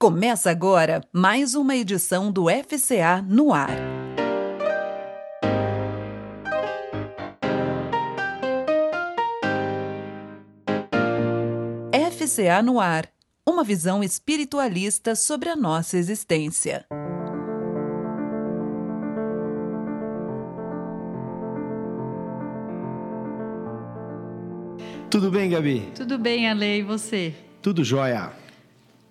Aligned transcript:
Começa 0.00 0.48
agora 0.48 1.02
mais 1.12 1.56
uma 1.56 1.74
edição 1.74 2.30
do 2.30 2.44
FCA 2.48 3.20
no 3.20 3.52
ar. 3.52 3.76
FCA 12.12 12.62
no 12.62 12.78
ar. 12.78 13.08
Uma 13.44 13.64
visão 13.64 14.00
espiritualista 14.00 15.16
sobre 15.16 15.48
a 15.48 15.56
nossa 15.56 15.98
existência. 15.98 16.86
Tudo 25.10 25.28
bem, 25.28 25.50
Gabi? 25.50 25.90
Tudo 25.92 26.16
bem, 26.16 26.48
Ale, 26.48 26.78
e 26.78 26.82
você? 26.82 27.34
Tudo 27.60 27.82
jóia. 27.82 28.30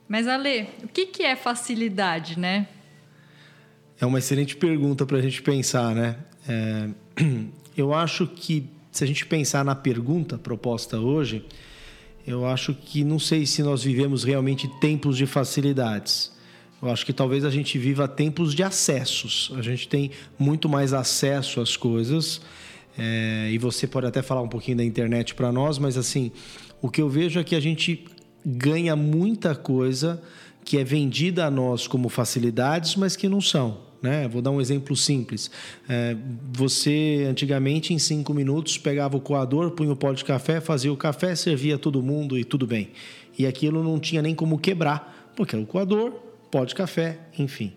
Mas, 0.08 0.28
Ale, 0.28 0.70
o 0.84 0.88
que, 0.88 1.08
que 1.08 1.23
é 1.23 1.36
facilidade, 1.36 2.40
né? 2.40 2.68
É 4.00 4.05
uma 4.05 4.20
excelente 4.20 4.55
pergunta 4.55 5.05
para 5.05 5.18
a 5.18 5.22
gente 5.22 5.41
pensar, 5.41 5.94
né? 5.94 6.18
É, 6.48 6.90
eu 7.76 7.94
acho 7.94 8.28
que 8.28 8.70
se 8.91 9.04
a 9.04 9.08
gente 9.08 9.26
pensar 9.26 9.66
na 9.66 9.76
pergunta 9.76 10.38
proposta 10.38 11.00
hoje, 11.00 11.45
eu 12.26 12.45
acho 12.45 12.73
que 12.73 13.04
não 13.04 13.20
sei 13.20 13.45
se 13.45 13.62
nós 13.62 13.84
vivemos 13.84 14.23
realmente 14.23 14.67
tempos 14.80 15.17
de 15.17 15.26
facilidades. 15.26 16.31
Eu 16.81 16.89
acho 16.92 17.05
que 17.05 17.14
talvez 17.14 17.44
a 17.44 17.50
gente 17.50 17.78
viva 17.78 18.08
tempos 18.08 18.53
de 18.53 18.64
acessos. 18.64 19.52
A 19.55 19.62
gente 19.62 19.88
tem 19.88 20.12
muito 20.38 20.70
mais 20.70 20.94
acesso 20.94 21.59
às 21.59 21.76
coisas. 21.76 22.42
É, 22.98 23.50
e 23.52 23.58
você 23.58 23.88
pode 23.88 24.08
até 24.08 24.22
falar 24.22 24.42
um 24.42 24.48
pouquinho 24.48 24.78
da 24.78 24.84
internet 24.84 25.36
para 25.36 25.52
nós, 25.52 25.78
mas 25.78 25.98
assim, 25.98 26.31
o 26.81 26.89
que 26.89 27.02
eu 27.02 27.09
vejo 27.09 27.39
é 27.39 27.44
que 27.44 27.55
a 27.55 27.59
gente 27.59 28.05
ganha 28.50 28.96
muita 28.96 29.54
coisa 29.54 30.24
que 30.64 30.78
é 30.78 30.84
vendida 30.84 31.46
a 31.46 31.52
nós 31.52 31.86
como 31.86 32.08
facilidades, 32.08 32.96
mas 32.96 33.16
que 33.16 33.28
não 33.28 33.42
são. 33.42 33.80
Né? 34.02 34.28
Vou 34.28 34.42
dar 34.42 34.52
um 34.52 34.62
exemplo 34.62 34.95
simples. 34.95 35.52
É, 35.89 36.16
você, 36.54 37.26
antigamente, 37.30 37.94
em 37.94 38.00
cinco 38.00 38.34
minutos, 38.34 38.78
pegava 38.78 39.17
o 39.17 39.22
coador, 39.22 39.72
punha 39.72 39.92
o 39.92 39.95
pó 39.95 40.14
de 40.14 40.23
café, 40.23 40.62
fazia 40.62 40.94
o 40.94 40.95
café, 40.95 41.36
servia 41.36 41.78
todo 41.78 42.02
mundo 42.02 42.38
e 42.38 42.45
tudo 42.45 42.66
bem. 42.66 42.92
E 43.38 43.45
aquilo 43.45 43.84
não 43.84 44.00
tinha 44.00 44.22
nem 44.22 44.34
como 44.34 44.58
quebrar, 44.58 45.34
porque 45.36 45.56
era 45.56 45.64
o 45.64 45.67
coador, 45.67 46.14
pó 46.50 46.64
de 46.64 46.73
café, 46.73 47.20
enfim. 47.38 47.73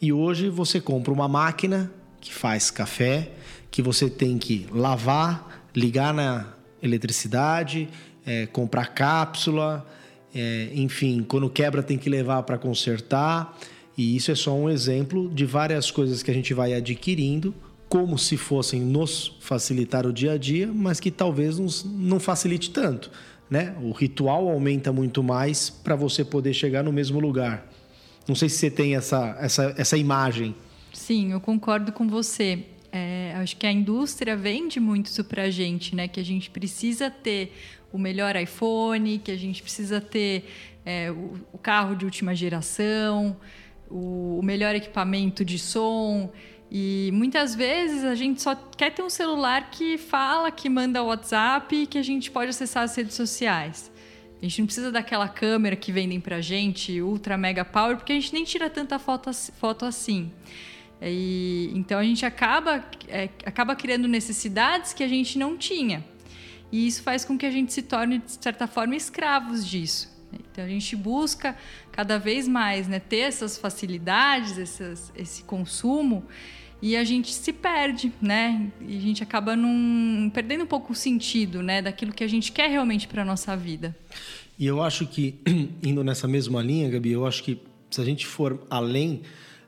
E 0.00 0.12
hoje 0.12 0.48
você 0.48 0.80
compra 0.80 1.12
uma 1.12 1.26
máquina 1.26 1.90
que 2.20 2.32
faz 2.32 2.70
café, 2.70 3.32
que 3.70 3.82
você 3.82 4.08
tem 4.08 4.38
que 4.38 4.66
lavar, 4.70 5.66
ligar 5.74 6.14
na 6.14 6.52
eletricidade, 6.82 7.88
é, 8.24 8.46
comprar 8.46 8.94
cápsula, 8.94 9.86
é, 10.34 10.70
enfim, 10.74 11.24
quando 11.26 11.48
quebra 11.48 11.82
tem 11.82 11.96
que 11.96 12.10
levar 12.10 12.42
para 12.42 12.58
consertar. 12.58 13.56
E 13.96 14.16
isso 14.16 14.30
é 14.30 14.34
só 14.34 14.54
um 14.54 14.68
exemplo 14.68 15.30
de 15.32 15.46
várias 15.46 15.90
coisas 15.90 16.22
que 16.22 16.30
a 16.30 16.34
gente 16.34 16.52
vai 16.52 16.74
adquirindo, 16.74 17.54
como 17.88 18.18
se 18.18 18.36
fossem 18.36 18.80
nos 18.80 19.36
facilitar 19.40 20.04
o 20.04 20.12
dia 20.12 20.32
a 20.32 20.38
dia, 20.38 20.70
mas 20.72 20.98
que 20.98 21.10
talvez 21.10 21.58
nos, 21.58 21.84
não 21.84 22.18
facilite 22.18 22.70
tanto. 22.70 23.10
Né? 23.48 23.76
O 23.80 23.92
ritual 23.92 24.48
aumenta 24.48 24.92
muito 24.92 25.22
mais 25.22 25.70
para 25.70 25.94
você 25.94 26.24
poder 26.24 26.52
chegar 26.52 26.82
no 26.82 26.92
mesmo 26.92 27.20
lugar. 27.20 27.70
Não 28.26 28.34
sei 28.34 28.48
se 28.48 28.56
você 28.56 28.70
tem 28.70 28.96
essa, 28.96 29.36
essa, 29.38 29.74
essa 29.76 29.96
imagem. 29.96 30.54
Sim, 30.92 31.32
eu 31.32 31.40
concordo 31.40 31.92
com 31.92 32.08
você. 32.08 32.64
É, 32.96 33.34
acho 33.38 33.56
que 33.56 33.66
a 33.66 33.72
indústria 33.72 34.36
vende 34.36 34.78
muito 34.78 35.06
isso 35.06 35.24
para 35.24 35.42
a 35.42 35.50
gente, 35.50 35.96
né? 35.96 36.06
Que 36.06 36.20
a 36.20 36.24
gente 36.24 36.48
precisa 36.48 37.10
ter 37.10 37.52
o 37.92 37.98
melhor 37.98 38.36
iPhone, 38.36 39.18
que 39.18 39.32
a 39.32 39.36
gente 39.36 39.60
precisa 39.64 40.00
ter 40.00 40.48
é, 40.86 41.10
o, 41.10 41.34
o, 41.52 41.58
carro 41.58 41.96
de 41.96 42.04
última 42.04 42.36
geração, 42.36 43.36
o, 43.90 44.38
o 44.38 44.42
melhor 44.44 44.76
equipamento 44.76 45.44
de 45.44 45.58
som. 45.58 46.32
E 46.70 47.10
muitas 47.12 47.56
vezes 47.56 48.04
a 48.04 48.14
gente 48.14 48.40
só 48.40 48.54
quer 48.54 48.92
ter 48.92 49.02
um 49.02 49.10
celular 49.10 49.70
que 49.72 49.98
fala, 49.98 50.52
que 50.52 50.68
manda 50.68 51.02
WhatsApp 51.02 51.74
e 51.74 51.86
que 51.88 51.98
a 51.98 52.02
gente 52.02 52.30
pode 52.30 52.50
acessar 52.50 52.84
as 52.84 52.94
redes 52.94 53.16
sociais. 53.16 53.90
A 54.40 54.44
gente 54.44 54.60
não 54.60 54.66
precisa 54.66 54.92
daquela 54.92 55.28
câmera 55.28 55.74
que 55.74 55.90
vendem 55.90 56.20
pra 56.20 56.40
gente, 56.40 57.02
ultra 57.02 57.36
mega 57.36 57.64
power, 57.64 57.96
porque 57.96 58.12
a 58.12 58.14
gente 58.14 58.32
nem 58.32 58.44
tira 58.44 58.70
tanta 58.70 59.00
foto, 59.00 59.32
foto 59.32 59.84
assim. 59.84 60.30
E, 61.04 61.70
então 61.74 61.98
a 61.98 62.04
gente 62.04 62.24
acaba, 62.24 62.84
é, 63.08 63.28
acaba 63.44 63.76
criando 63.76 64.08
necessidades 64.08 64.92
que 64.92 65.02
a 65.02 65.08
gente 65.08 65.38
não 65.38 65.56
tinha. 65.56 66.04
E 66.72 66.86
isso 66.86 67.02
faz 67.02 67.24
com 67.24 67.36
que 67.36 67.46
a 67.46 67.50
gente 67.50 67.72
se 67.72 67.82
torne, 67.82 68.18
de 68.18 68.42
certa 68.42 68.66
forma, 68.66 68.96
escravos 68.96 69.66
disso. 69.66 70.12
Então 70.32 70.64
a 70.64 70.68
gente 70.68 70.96
busca 70.96 71.56
cada 71.92 72.18
vez 72.18 72.48
mais 72.48 72.88
né, 72.88 72.98
ter 72.98 73.18
essas 73.18 73.56
facilidades, 73.56 74.58
essas, 74.58 75.12
esse 75.16 75.42
consumo, 75.44 76.24
e 76.82 76.96
a 76.96 77.04
gente 77.04 77.32
se 77.32 77.52
perde, 77.52 78.12
né? 78.20 78.70
E 78.80 78.96
a 78.96 79.00
gente 79.00 79.22
acaba 79.22 79.56
num, 79.56 80.30
perdendo 80.34 80.64
um 80.64 80.66
pouco 80.66 80.92
o 80.92 80.96
sentido 80.96 81.62
né, 81.62 81.80
daquilo 81.80 82.12
que 82.12 82.22
a 82.22 82.28
gente 82.28 82.52
quer 82.52 82.68
realmente 82.68 83.06
para 83.06 83.22
a 83.22 83.24
nossa 83.24 83.56
vida. 83.56 83.96
E 84.58 84.66
eu 84.66 84.82
acho 84.82 85.06
que, 85.06 85.36
indo 85.82 86.04
nessa 86.04 86.28
mesma 86.28 86.62
linha, 86.62 86.88
Gabi, 86.90 87.12
eu 87.12 87.26
acho 87.26 87.42
que 87.42 87.60
se 87.90 88.00
a 88.00 88.04
gente 88.04 88.26
for 88.26 88.66
além 88.68 89.22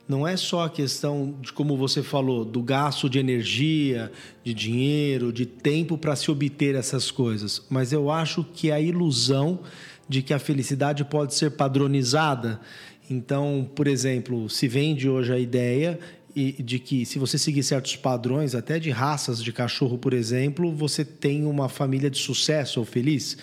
não 0.09 0.27
é 0.27 0.37
só 0.37 0.65
a 0.65 0.71
questão 0.71 1.35
de, 1.41 1.53
como 1.53 1.77
você 1.77 2.03
falou, 2.03 2.45
do 2.45 2.63
gasto 2.63 3.11
de 3.11 3.19
energia, 3.19 4.13
de 4.45 4.55
dinheiro, 4.55 5.33
de 5.33 5.45
tempo 5.45 5.99
para 5.99 6.15
se 6.15 6.31
obter 6.31 6.75
essas 6.75 7.11
coisas, 7.11 7.65
mas 7.69 7.93
eu 7.93 8.11
acho 8.11 8.45
que 8.45 8.71
a 8.71 8.81
ilusão 8.81 9.61
de 10.09 10.23
que 10.23 10.33
a 10.33 10.39
felicidade 10.39 11.05
pode 11.05 11.35
ser 11.35 11.51
padronizada. 11.53 12.61
Então, 13.11 13.69
por 13.75 13.89
exemplo, 13.89 14.49
se 14.49 14.69
vende 14.69 15.09
hoje 15.09 15.33
a 15.33 15.39
ideia 15.39 15.99
de 16.37 16.79
que 16.79 17.07
se 17.07 17.19
você 17.19 17.39
seguir 17.39 17.63
certos 17.63 17.97
padrões, 17.97 18.55
até 18.55 18.79
de 18.79 18.91
raças 18.91 19.43
de 19.43 19.51
cachorro, 19.53 19.97
por 19.97 20.13
exemplo, 20.13 20.71
você 20.71 21.03
tem 21.03 21.47
uma 21.47 21.67
família 21.67 22.11
de 22.11 22.19
sucesso 22.19 22.79
ou 22.79 22.85
feliz. 22.85 23.39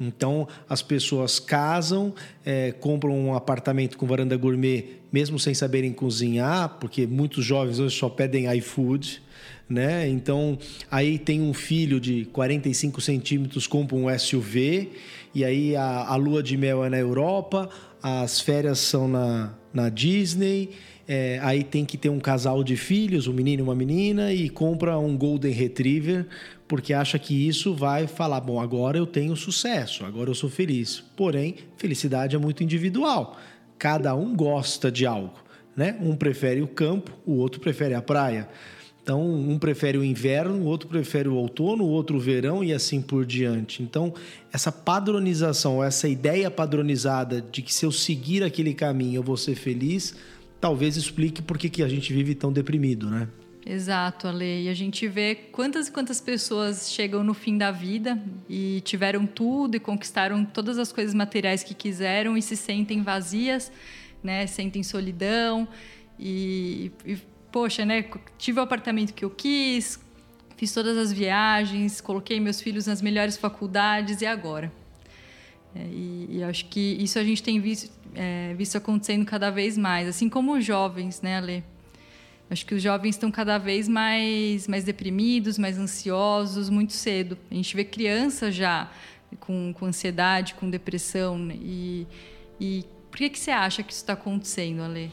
Então, 0.00 0.48
as 0.66 0.80
pessoas 0.80 1.38
casam, 1.38 2.14
é, 2.46 2.72
compram 2.72 3.18
um 3.18 3.34
apartamento 3.34 3.98
com 3.98 4.06
varanda 4.06 4.36
gourmet, 4.36 4.98
mesmo 5.12 5.38
sem 5.38 5.52
saberem 5.52 5.92
cozinhar, 5.92 6.78
porque 6.80 7.06
muitos 7.06 7.44
jovens 7.44 7.80
hoje 7.80 7.96
só 7.96 8.08
pedem 8.08 8.50
iFood. 8.56 9.20
Né? 9.68 10.08
Então, 10.08 10.58
aí 10.90 11.18
tem 11.18 11.42
um 11.42 11.52
filho 11.52 12.00
de 12.00 12.24
45 12.26 13.00
centímetros, 13.02 13.66
compra 13.66 13.94
um 13.94 14.18
SUV, 14.18 14.92
e 15.34 15.44
aí 15.44 15.76
a, 15.76 16.06
a 16.06 16.16
lua 16.16 16.42
de 16.42 16.56
mel 16.56 16.82
é 16.82 16.88
na 16.88 16.98
Europa, 16.98 17.68
as 18.02 18.40
férias 18.40 18.78
são 18.78 19.06
na, 19.06 19.52
na 19.72 19.90
Disney, 19.90 20.70
é, 21.08 21.40
aí 21.42 21.64
tem 21.64 21.86
que 21.86 21.96
ter 21.96 22.10
um 22.10 22.20
casal 22.20 22.62
de 22.62 22.76
filhos, 22.76 23.26
um 23.26 23.32
menino 23.32 23.62
e 23.62 23.64
uma 23.64 23.74
menina, 23.74 24.30
e 24.30 24.50
compra 24.50 24.98
um 24.98 25.16
Golden 25.16 25.50
Retriever, 25.50 26.26
porque 26.68 26.92
acha 26.92 27.18
que 27.18 27.48
isso 27.48 27.74
vai 27.74 28.06
falar: 28.06 28.40
bom, 28.40 28.60
agora 28.60 28.98
eu 28.98 29.06
tenho 29.06 29.34
sucesso, 29.34 30.04
agora 30.04 30.28
eu 30.28 30.34
sou 30.34 30.50
feliz. 30.50 31.02
Porém, 31.16 31.54
felicidade 31.78 32.36
é 32.36 32.38
muito 32.38 32.62
individual. 32.62 33.38
Cada 33.78 34.14
um 34.14 34.36
gosta 34.36 34.92
de 34.92 35.06
algo. 35.06 35.32
Né? 35.74 35.96
Um 36.00 36.14
prefere 36.14 36.60
o 36.60 36.68
campo, 36.68 37.10
o 37.24 37.36
outro 37.36 37.58
prefere 37.58 37.94
a 37.94 38.02
praia. 38.02 38.46
Então, 39.02 39.24
um 39.24 39.58
prefere 39.58 39.96
o 39.96 40.04
inverno, 40.04 40.56
o 40.56 40.64
outro 40.66 40.86
prefere 40.86 41.30
o 41.30 41.34
outono, 41.34 41.84
o 41.84 41.88
outro 41.88 42.18
o 42.18 42.20
verão 42.20 42.62
e 42.62 42.74
assim 42.74 43.00
por 43.00 43.24
diante. 43.24 43.82
Então, 43.82 44.12
essa 44.52 44.70
padronização, 44.70 45.82
essa 45.82 46.06
ideia 46.06 46.50
padronizada 46.50 47.40
de 47.40 47.62
que 47.62 47.72
se 47.72 47.86
eu 47.86 47.92
seguir 47.92 48.44
aquele 48.44 48.74
caminho 48.74 49.20
eu 49.20 49.22
vou 49.22 49.38
ser 49.38 49.54
feliz, 49.54 50.14
talvez 50.60 50.96
explique 50.96 51.42
por 51.42 51.58
que, 51.58 51.68
que 51.68 51.82
a 51.82 51.88
gente 51.88 52.12
vive 52.12 52.34
tão 52.34 52.52
deprimido, 52.52 53.10
né? 53.10 53.28
Exato, 53.64 54.26
Ale. 54.26 54.64
E 54.64 54.68
a 54.68 54.74
gente 54.74 55.06
vê 55.06 55.34
quantas 55.34 55.88
e 55.88 55.92
quantas 55.92 56.20
pessoas 56.20 56.90
chegam 56.90 57.22
no 57.22 57.34
fim 57.34 57.58
da 57.58 57.70
vida 57.70 58.18
e 58.48 58.80
tiveram 58.82 59.26
tudo 59.26 59.76
e 59.76 59.80
conquistaram 59.80 60.44
todas 60.44 60.78
as 60.78 60.90
coisas 60.90 61.12
materiais 61.12 61.62
que 61.62 61.74
quiseram 61.74 62.36
e 62.36 62.40
se 62.40 62.56
sentem 62.56 63.02
vazias, 63.02 63.70
né? 64.22 64.46
Sentem 64.46 64.82
solidão 64.82 65.68
e, 66.18 66.90
e 67.04 67.18
poxa, 67.52 67.84
né? 67.84 68.04
Tive 68.38 68.58
o 68.58 68.62
apartamento 68.62 69.12
que 69.12 69.24
eu 69.24 69.30
quis, 69.30 70.00
fiz 70.56 70.72
todas 70.72 70.96
as 70.96 71.12
viagens, 71.12 72.00
coloquei 72.00 72.40
meus 72.40 72.62
filhos 72.62 72.86
nas 72.86 73.02
melhores 73.02 73.36
faculdades 73.36 74.22
e 74.22 74.26
agora? 74.26 74.72
É, 75.78 75.82
e, 75.92 76.38
e, 76.38 76.42
acho 76.42 76.64
que 76.66 76.96
isso 77.00 77.18
a 77.18 77.24
gente 77.24 77.42
tem 77.42 77.60
visto, 77.60 77.90
é, 78.14 78.52
visto 78.54 78.76
acontecendo 78.76 79.24
cada 79.24 79.48
vez 79.50 79.78
mais, 79.78 80.08
assim 80.08 80.28
como 80.28 80.56
os 80.56 80.64
jovens, 80.64 81.22
né, 81.22 81.36
Ale? 81.36 81.64
Acho 82.50 82.64
que 82.64 82.74
os 82.74 82.82
jovens 82.82 83.10
estão 83.10 83.30
cada 83.30 83.58
vez 83.58 83.86
mais, 83.86 84.66
mais 84.66 84.82
deprimidos, 84.82 85.58
mais 85.58 85.78
ansiosos, 85.78 86.70
muito 86.70 86.94
cedo. 86.94 87.36
A 87.50 87.54
gente 87.54 87.76
vê 87.76 87.84
crianças 87.84 88.54
já 88.54 88.90
com, 89.38 89.72
com 89.74 89.84
ansiedade, 89.84 90.54
com 90.54 90.68
depressão. 90.68 91.38
Né? 91.38 91.56
E, 91.60 92.06
e 92.58 92.84
por 93.10 93.18
que, 93.18 93.28
que 93.28 93.38
você 93.38 93.50
acha 93.50 93.82
que 93.82 93.92
isso 93.92 94.00
está 94.00 94.14
acontecendo, 94.14 94.80
Ale? 94.80 95.12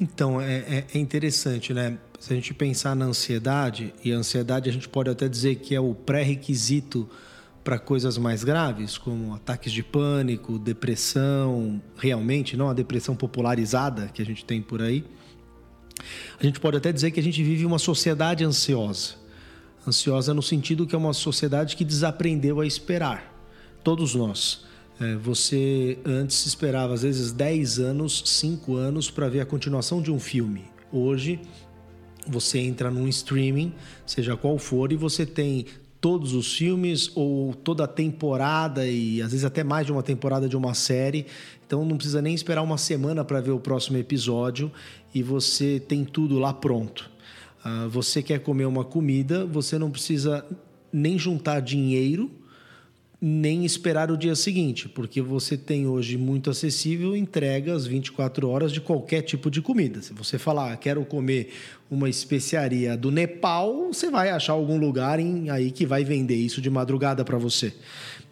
Então, 0.00 0.40
é, 0.40 0.56
é, 0.58 0.86
é 0.94 0.98
interessante, 0.98 1.74
né? 1.74 1.98
Se 2.18 2.32
a 2.32 2.36
gente 2.36 2.54
pensar 2.54 2.96
na 2.96 3.04
ansiedade, 3.04 3.92
e 4.02 4.10
a 4.10 4.16
ansiedade 4.16 4.70
a 4.70 4.72
gente 4.72 4.88
pode 4.88 5.10
até 5.10 5.28
dizer 5.28 5.56
que 5.56 5.74
é 5.74 5.80
o 5.80 5.94
pré-requisito 5.94 7.08
para 7.68 7.78
coisas 7.78 8.16
mais 8.16 8.42
graves, 8.42 8.96
como 8.96 9.34
ataques 9.34 9.70
de 9.70 9.82
pânico, 9.82 10.58
depressão, 10.58 11.82
realmente, 11.98 12.56
não 12.56 12.70
a 12.70 12.72
depressão 12.72 13.14
popularizada 13.14 14.08
que 14.08 14.22
a 14.22 14.24
gente 14.24 14.42
tem 14.42 14.62
por 14.62 14.80
aí. 14.80 15.04
A 16.40 16.46
gente 16.46 16.58
pode 16.58 16.78
até 16.78 16.90
dizer 16.90 17.10
que 17.10 17.20
a 17.20 17.22
gente 17.22 17.42
vive 17.44 17.66
uma 17.66 17.78
sociedade 17.78 18.42
ansiosa. 18.42 19.16
Ansiosa 19.86 20.32
no 20.32 20.40
sentido 20.40 20.86
que 20.86 20.94
é 20.94 20.98
uma 20.98 21.12
sociedade 21.12 21.76
que 21.76 21.84
desaprendeu 21.84 22.58
a 22.60 22.66
esperar. 22.66 23.38
Todos 23.84 24.14
nós. 24.14 24.64
É, 24.98 25.16
você 25.16 25.98
antes 26.06 26.46
esperava, 26.46 26.94
às 26.94 27.02
vezes, 27.02 27.32
10 27.32 27.80
anos, 27.80 28.22
5 28.24 28.76
anos 28.76 29.10
para 29.10 29.28
ver 29.28 29.42
a 29.42 29.44
continuação 29.44 30.00
de 30.00 30.10
um 30.10 30.18
filme. 30.18 30.64
Hoje, 30.90 31.38
você 32.26 32.60
entra 32.60 32.90
num 32.90 33.06
streaming, 33.08 33.74
seja 34.06 34.38
qual 34.38 34.56
for, 34.56 34.90
e 34.90 34.96
você 34.96 35.26
tem 35.26 35.66
todos 36.00 36.32
os 36.32 36.54
filmes 36.54 37.10
ou 37.14 37.54
toda 37.54 37.84
a 37.84 37.88
temporada 37.88 38.86
e 38.86 39.20
às 39.20 39.32
vezes 39.32 39.44
até 39.44 39.64
mais 39.64 39.86
de 39.86 39.92
uma 39.92 40.02
temporada 40.02 40.48
de 40.48 40.56
uma 40.56 40.74
série. 40.74 41.26
Então 41.66 41.84
não 41.84 41.96
precisa 41.96 42.22
nem 42.22 42.34
esperar 42.34 42.62
uma 42.62 42.78
semana 42.78 43.24
para 43.24 43.40
ver 43.40 43.50
o 43.50 43.60
próximo 43.60 43.98
episódio 43.98 44.70
e 45.14 45.22
você 45.22 45.80
tem 45.80 46.04
tudo 46.04 46.38
lá 46.38 46.52
pronto. 46.52 47.10
Uh, 47.64 47.88
você 47.88 48.22
quer 48.22 48.40
comer 48.40 48.66
uma 48.66 48.84
comida, 48.84 49.44
você 49.44 49.78
não 49.78 49.90
precisa 49.90 50.44
nem 50.92 51.18
juntar 51.18 51.60
dinheiro 51.60 52.30
nem 53.20 53.64
esperar 53.64 54.12
o 54.12 54.16
dia 54.16 54.36
seguinte, 54.36 54.88
porque 54.88 55.20
você 55.20 55.56
tem 55.56 55.88
hoje 55.88 56.16
muito 56.16 56.50
acessível 56.50 57.16
entregas 57.16 57.84
24 57.84 58.48
horas 58.48 58.70
de 58.70 58.80
qualquer 58.80 59.22
tipo 59.22 59.50
de 59.50 59.60
comida. 59.60 60.00
Se 60.00 60.12
você 60.12 60.38
falar, 60.38 60.72
ah, 60.72 60.76
quero 60.76 61.04
comer 61.04 61.52
uma 61.90 62.08
especiaria 62.08 62.96
do 62.96 63.10
Nepal, 63.10 63.88
você 63.92 64.08
vai 64.08 64.30
achar 64.30 64.52
algum 64.52 64.78
lugar 64.78 65.18
em, 65.18 65.50
aí 65.50 65.72
que 65.72 65.84
vai 65.84 66.04
vender 66.04 66.36
isso 66.36 66.60
de 66.60 66.70
madrugada 66.70 67.24
para 67.24 67.36
você. 67.38 67.74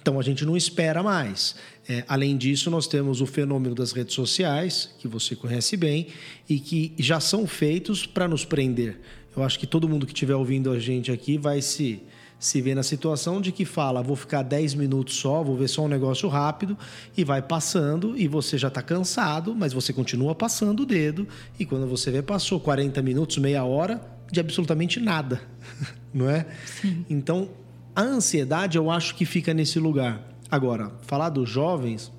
Então 0.01 0.21
a 0.21 0.23
gente 0.23 0.45
não 0.45 0.57
espera 0.57 1.03
mais. 1.03 1.57
É, 1.89 2.05
além 2.07 2.37
disso, 2.37 2.71
nós 2.71 2.87
temos 2.87 3.21
o 3.21 3.27
fenômeno 3.27 3.75
das 3.75 3.91
redes 3.91 4.15
sociais, 4.15 4.95
que 5.01 5.09
você 5.09 5.35
conhece 5.35 5.77
bem, 5.77 6.07
e 6.49 6.61
que 6.61 6.93
já 6.97 7.19
são 7.19 7.45
feitos 7.45 8.07
para 8.07 8.29
nos 8.29 8.45
prender. 8.45 9.01
Eu 9.37 9.43
acho 9.43 9.59
que 9.59 9.67
todo 9.67 9.89
mundo 9.89 10.07
que 10.07 10.13
estiver 10.13 10.37
ouvindo 10.37 10.71
a 10.71 10.79
gente 10.79 11.11
aqui 11.11 11.37
vai 11.37 11.61
se 11.61 12.01
se 12.39 12.61
vê 12.61 12.75
na 12.75 12.83
situação 12.83 13.41
de 13.41 13.51
que 13.51 13.65
fala, 13.65 14.03
vou 14.03 14.17
ficar 14.17 14.43
10 14.43 14.75
minutos 14.75 15.17
só, 15.17 15.43
vou 15.43 15.57
ver 15.57 15.69
só 15.69 15.85
um 15.85 15.89
negócio 15.89 16.29
rápido, 16.29 16.77
e 17.17 17.25
vai 17.25 17.41
passando, 17.41 18.17
e 18.17 18.29
você 18.29 18.59
já 18.59 18.69
está 18.69 18.83
cansado, 18.83 19.55
mas 19.55 19.73
você 19.73 19.93
continua 19.93 20.35
passando 20.35 20.83
o 20.83 20.87
dedo, 20.87 21.27
e 21.59 21.65
quando 21.65 21.87
você 21.87 22.11
vê, 22.11 22.23
passou 22.23 22.61
40 22.61 23.01
minutos, 23.03 23.39
meia 23.39 23.65
hora 23.65 24.01
de 24.31 24.41
absolutamente 24.41 25.01
nada, 25.01 25.41
não 26.13 26.29
é? 26.29 26.47
Sim. 26.81 27.05
Então, 27.09 27.49
a 27.95 28.03
ansiedade 28.03 28.77
eu 28.77 28.91
acho 28.91 29.15
que 29.15 29.25
fica 29.25 29.55
nesse 29.55 29.79
lugar. 29.79 30.23
Agora, 30.51 30.93
falar 31.03 31.31
dos 31.31 31.49
jovens 31.49 32.13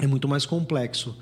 é 0.00 0.06
muito 0.06 0.26
mais 0.26 0.44
complexo. 0.44 1.16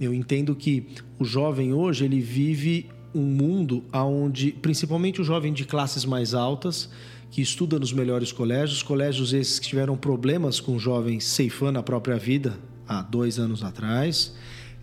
Eu 0.00 0.14
entendo 0.14 0.54
que 0.54 0.88
o 1.18 1.24
jovem 1.24 1.72
hoje 1.72 2.04
ele 2.04 2.20
vive 2.20 2.88
um 3.14 3.22
mundo 3.22 3.84
onde, 3.92 4.52
principalmente 4.52 5.20
o 5.20 5.24
jovem 5.24 5.52
de 5.52 5.64
classes 5.64 6.04
mais 6.04 6.34
altas, 6.34 6.90
que 7.30 7.42
estuda 7.42 7.78
nos 7.78 7.92
melhores 7.92 8.32
colégios, 8.32 8.82
colégios 8.82 9.32
esses 9.32 9.58
que 9.58 9.68
tiveram 9.68 9.96
problemas 9.96 10.60
com 10.60 10.78
jovens 10.78 11.24
ceifando 11.24 11.78
a 11.78 11.82
própria 11.82 12.16
vida 12.16 12.58
há 12.86 13.02
dois 13.02 13.38
anos 13.38 13.64
atrás, 13.64 14.34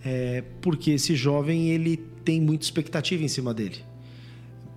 é, 0.04 0.44
porque 0.62 0.92
esse 0.92 1.16
jovem 1.16 1.70
ele 1.70 1.98
tem 2.26 2.42
muita 2.42 2.66
expectativa 2.66 3.24
em 3.24 3.28
cima 3.28 3.54
dele. 3.54 3.78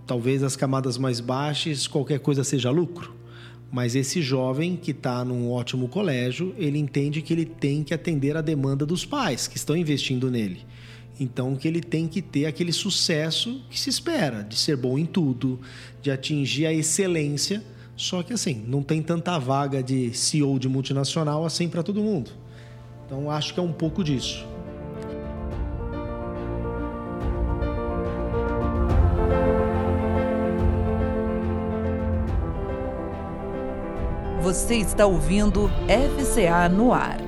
Talvez 0.06 0.42
as 0.42 0.54
camadas 0.54 0.98
mais 0.98 1.18
baixas 1.20 1.86
qualquer 1.86 2.20
coisa 2.20 2.44
seja 2.44 2.70
lucro, 2.70 3.14
mas 3.72 3.96
esse 3.96 4.22
jovem 4.22 4.76
que 4.76 4.92
está 4.92 5.24
num 5.24 5.50
ótimo 5.50 5.88
colégio, 5.88 6.54
ele 6.56 6.78
entende 6.78 7.22
que 7.22 7.32
ele 7.32 7.44
tem 7.44 7.82
que 7.82 7.92
atender 7.92 8.36
a 8.36 8.40
demanda 8.40 8.86
dos 8.86 9.04
pais 9.04 9.48
que 9.48 9.56
estão 9.56 9.76
investindo 9.76 10.30
nele. 10.30 10.60
Então 11.18 11.54
que 11.54 11.68
ele 11.68 11.80
tem 11.80 12.08
que 12.08 12.20
ter 12.20 12.46
aquele 12.46 12.72
sucesso 12.72 13.62
que 13.70 13.78
se 13.78 13.88
espera, 13.88 14.42
de 14.42 14.56
ser 14.56 14.76
bom 14.76 14.98
em 14.98 15.06
tudo, 15.06 15.60
de 16.02 16.10
atingir 16.10 16.66
a 16.66 16.72
excelência. 16.72 17.62
Só 17.96 18.22
que 18.22 18.32
assim, 18.32 18.64
não 18.66 18.82
tem 18.82 19.00
tanta 19.00 19.38
vaga 19.38 19.82
de 19.82 20.12
CEO 20.12 20.58
de 20.58 20.68
multinacional 20.68 21.44
assim 21.44 21.68
para 21.68 21.82
todo 21.82 22.02
mundo. 22.02 22.32
Então 23.06 23.30
acho 23.30 23.54
que 23.54 23.60
é 23.60 23.62
um 23.62 23.72
pouco 23.72 24.02
disso. 24.02 24.44
Você 34.44 34.74
está 34.74 35.06
ouvindo 35.06 35.70
FCA 35.88 36.68
no 36.68 36.92
ar. 36.92 37.23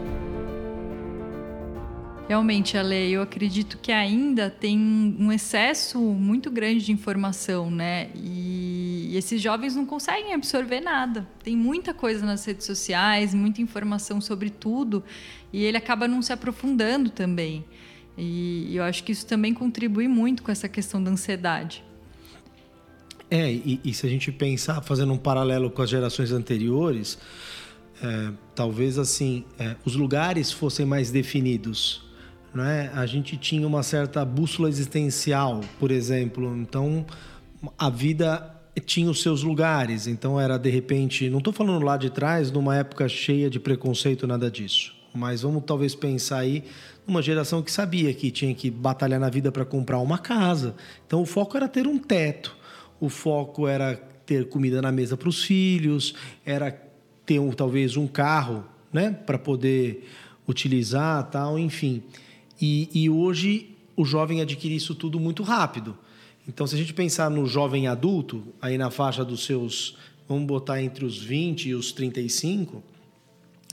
Realmente, 2.28 2.76
Ale, 2.76 3.12
eu 3.12 3.22
acredito 3.22 3.78
que 3.78 3.92
ainda 3.92 4.50
tem 4.50 4.76
um 5.16 5.30
excesso 5.30 6.00
muito 6.00 6.50
grande 6.50 6.84
de 6.84 6.90
informação, 6.90 7.70
né? 7.70 8.10
E 8.16 9.12
esses 9.14 9.40
jovens 9.40 9.76
não 9.76 9.86
conseguem 9.86 10.34
absorver 10.34 10.80
nada. 10.80 11.28
Tem 11.44 11.56
muita 11.56 11.94
coisa 11.94 12.26
nas 12.26 12.44
redes 12.44 12.66
sociais, 12.66 13.32
muita 13.32 13.62
informação 13.62 14.20
sobre 14.20 14.50
tudo, 14.50 15.04
e 15.52 15.62
ele 15.62 15.76
acaba 15.76 16.08
não 16.08 16.20
se 16.20 16.32
aprofundando 16.32 17.10
também. 17.10 17.64
E 18.18 18.74
eu 18.74 18.82
acho 18.82 19.04
que 19.04 19.12
isso 19.12 19.24
também 19.24 19.54
contribui 19.54 20.08
muito 20.08 20.42
com 20.42 20.50
essa 20.50 20.68
questão 20.68 21.00
da 21.00 21.12
ansiedade. 21.12 21.84
É, 23.30 23.52
e, 23.52 23.80
e 23.84 23.94
se 23.94 24.04
a 24.04 24.10
gente 24.10 24.32
pensar, 24.32 24.80
fazendo 24.82 25.12
um 25.12 25.18
paralelo 25.18 25.70
com 25.70 25.80
as 25.80 25.90
gerações 25.90 26.32
anteriores, 26.32 27.18
é, 28.02 28.32
talvez 28.52 28.98
assim, 28.98 29.44
é, 29.60 29.76
os 29.84 29.94
lugares 29.94 30.50
fossem 30.50 30.84
mais 30.84 31.12
definidos 31.12 32.05
né? 32.56 32.90
A 32.94 33.04
gente 33.04 33.36
tinha 33.36 33.66
uma 33.66 33.82
certa 33.82 34.24
bússola 34.24 34.68
existencial, 34.68 35.60
por 35.78 35.90
exemplo. 35.90 36.56
Então, 36.56 37.04
a 37.78 37.90
vida 37.90 38.52
tinha 38.84 39.10
os 39.10 39.22
seus 39.22 39.42
lugares. 39.42 40.06
Então, 40.06 40.40
era 40.40 40.56
de 40.58 40.70
repente, 40.70 41.28
não 41.28 41.38
estou 41.38 41.52
falando 41.52 41.84
lá 41.84 41.96
de 41.96 42.10
trás, 42.10 42.50
numa 42.50 42.74
época 42.74 43.08
cheia 43.08 43.50
de 43.50 43.60
preconceito, 43.60 44.26
nada 44.26 44.50
disso. 44.50 44.94
Mas 45.14 45.42
vamos 45.42 45.64
talvez 45.64 45.94
pensar 45.94 46.38
aí 46.38 46.64
numa 47.06 47.22
geração 47.22 47.62
que 47.62 47.70
sabia 47.70 48.12
que 48.12 48.30
tinha 48.30 48.54
que 48.54 48.70
batalhar 48.70 49.20
na 49.20 49.30
vida 49.30 49.52
para 49.52 49.64
comprar 49.64 49.98
uma 49.98 50.18
casa. 50.18 50.74
Então, 51.06 51.22
o 51.22 51.26
foco 51.26 51.56
era 51.56 51.68
ter 51.68 51.86
um 51.86 51.98
teto. 51.98 52.56
O 52.98 53.08
foco 53.08 53.68
era 53.68 53.94
ter 54.24 54.48
comida 54.48 54.80
na 54.82 54.90
mesa 54.90 55.16
para 55.16 55.28
os 55.28 55.44
filhos, 55.44 56.14
era 56.44 56.70
ter 57.24 57.38
um, 57.38 57.52
talvez 57.52 57.96
um 57.96 58.06
carro, 58.06 58.64
né, 58.92 59.10
para 59.10 59.38
poder 59.38 60.08
utilizar, 60.48 61.28
tal, 61.30 61.58
enfim. 61.58 62.02
E, 62.60 62.88
e 62.92 63.10
hoje 63.10 63.70
o 63.96 64.04
jovem 64.04 64.40
adquire 64.40 64.74
isso 64.74 64.94
tudo 64.94 65.18
muito 65.18 65.42
rápido. 65.42 65.96
Então, 66.48 66.66
se 66.66 66.74
a 66.74 66.78
gente 66.78 66.94
pensar 66.94 67.30
no 67.30 67.46
jovem 67.46 67.88
adulto, 67.88 68.42
aí 68.60 68.78
na 68.78 68.90
faixa 68.90 69.24
dos 69.24 69.44
seus, 69.44 69.96
vamos 70.28 70.46
botar 70.46 70.82
entre 70.82 71.04
os 71.04 71.18
20 71.18 71.70
e 71.70 71.74
os 71.74 71.92
35, 71.92 72.82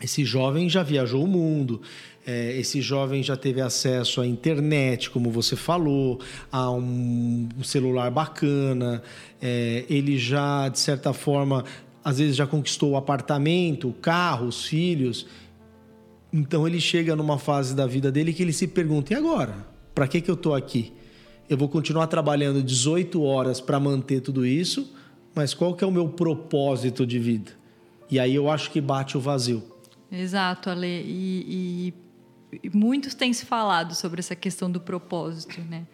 esse 0.01 0.25
jovem 0.25 0.67
já 0.67 0.81
viajou 0.81 1.23
o 1.23 1.27
mundo, 1.27 1.81
é, 2.25 2.57
esse 2.57 2.81
jovem 2.81 3.21
já 3.21 3.35
teve 3.37 3.61
acesso 3.61 4.21
à 4.21 4.27
internet, 4.27 5.09
como 5.09 5.29
você 5.29 5.55
falou, 5.55 6.19
a 6.51 6.71
um 6.71 7.47
celular 7.63 8.09
bacana, 8.09 9.03
é, 9.41 9.85
ele 9.89 10.17
já, 10.17 10.67
de 10.69 10.79
certa 10.79 11.13
forma, 11.13 11.63
às 12.03 12.17
vezes 12.17 12.35
já 12.35 12.47
conquistou 12.47 12.91
o 12.91 12.97
apartamento, 12.97 13.89
o 13.89 13.93
carro, 13.93 14.47
os 14.47 14.65
filhos. 14.65 15.25
Então 16.33 16.67
ele 16.67 16.81
chega 16.81 17.15
numa 17.15 17.37
fase 17.37 17.75
da 17.75 17.85
vida 17.85 18.11
dele 18.11 18.33
que 18.33 18.41
ele 18.41 18.51
se 18.51 18.67
pergunta: 18.67 19.13
e 19.13 19.15
agora? 19.15 19.67
Para 19.93 20.07
que, 20.07 20.19
que 20.19 20.31
eu 20.31 20.35
estou 20.35 20.55
aqui? 20.55 20.91
Eu 21.47 21.55
vou 21.55 21.69
continuar 21.69 22.07
trabalhando 22.07 22.63
18 22.63 23.21
horas 23.21 23.61
para 23.61 23.79
manter 23.79 24.21
tudo 24.21 24.43
isso, 24.43 24.91
mas 25.35 25.53
qual 25.53 25.75
que 25.75 25.83
é 25.83 25.87
o 25.87 25.91
meu 25.91 26.09
propósito 26.09 27.05
de 27.05 27.19
vida? 27.19 27.51
E 28.09 28.19
aí 28.19 28.33
eu 28.33 28.49
acho 28.49 28.71
que 28.71 28.81
bate 28.81 29.15
o 29.15 29.21
vazio. 29.21 29.61
Exato, 30.11 30.69
Ale. 30.69 30.87
E, 30.87 31.93
e, 32.51 32.59
e 32.63 32.69
muitos 32.75 33.13
têm 33.13 33.31
se 33.33 33.45
falado 33.45 33.93
sobre 33.93 34.19
essa 34.19 34.35
questão 34.35 34.71
do 34.71 34.79
propósito, 34.79 35.61
né? 35.61 35.85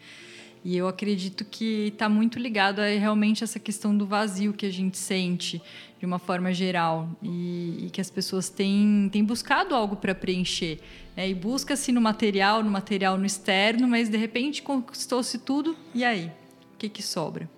E 0.63 0.75
eu 0.75 0.87
acredito 0.87 1.45
que 1.45 1.87
está 1.87 2.09
muito 2.09 2.37
ligado 2.37 2.79
a 2.79 2.85
realmente 2.85 3.43
essa 3.43 3.59
questão 3.59 3.95
do 3.97 4.05
vazio 4.05 4.51
que 4.51 4.65
a 4.65 4.71
gente 4.71 4.97
sente 4.97 5.61
de 5.97 6.05
uma 6.05 6.19
forma 6.19 6.53
geral 6.53 7.09
e, 7.21 7.85
e 7.85 7.89
que 7.91 8.01
as 8.01 8.09
pessoas 8.09 8.49
têm, 8.49 9.09
têm 9.11 9.23
buscado 9.23 9.73
algo 9.73 9.95
para 9.95 10.13
preencher. 10.13 10.79
Né? 11.15 11.29
E 11.29 11.33
busca-se 11.33 11.91
no 11.91 12.01
material, 12.01 12.63
no 12.63 12.69
material 12.69 13.17
no 13.17 13.25
externo, 13.25 13.87
mas 13.87 14.09
de 14.09 14.17
repente 14.17 14.61
conquistou-se 14.61 15.37
tudo 15.39 15.75
e 15.93 16.03
aí? 16.03 16.31
O 16.73 16.77
que, 16.77 16.89
que 16.89 17.03
sobra? 17.03 17.49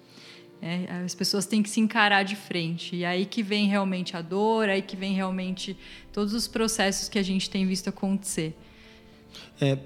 É, 0.62 0.86
as 1.04 1.16
pessoas 1.16 1.48
têm 1.48 1.64
que 1.64 1.70
se 1.70 1.80
encarar 1.80 2.24
de 2.24 2.36
frente. 2.36 2.96
E 2.96 3.04
aí 3.04 3.26
que 3.26 3.42
vem 3.42 3.68
realmente 3.68 4.16
a 4.16 4.22
dor, 4.22 4.70
aí 4.70 4.82
que 4.82 4.96
vem 4.96 5.14
realmente 5.14 5.76
todos 6.14 6.36
os 6.36 6.48
processos 6.48 7.10
que 7.10 7.18
a 7.18 7.24
gente 7.24 7.50
tem 7.50 7.66
visto 7.66 7.88
acontecer. 7.90 8.56
É, 9.60 9.78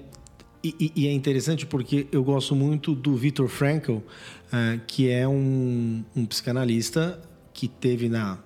e, 0.78 0.92
e, 0.96 1.06
é 1.08 1.12
interessante 1.12 1.66
porque 1.66 2.06
eu 2.10 2.24
gosto 2.24 2.54
muito 2.54 2.94
do 2.94 3.14
Viktor 3.14 3.48
Frankl, 3.48 3.92
uh, 3.92 4.02
que 4.86 5.08
é 5.08 5.26
um, 5.28 6.02
um, 6.14 6.24
psicanalista 6.26 7.20
que 7.52 7.68
teve 7.68 8.08
na 8.08 8.38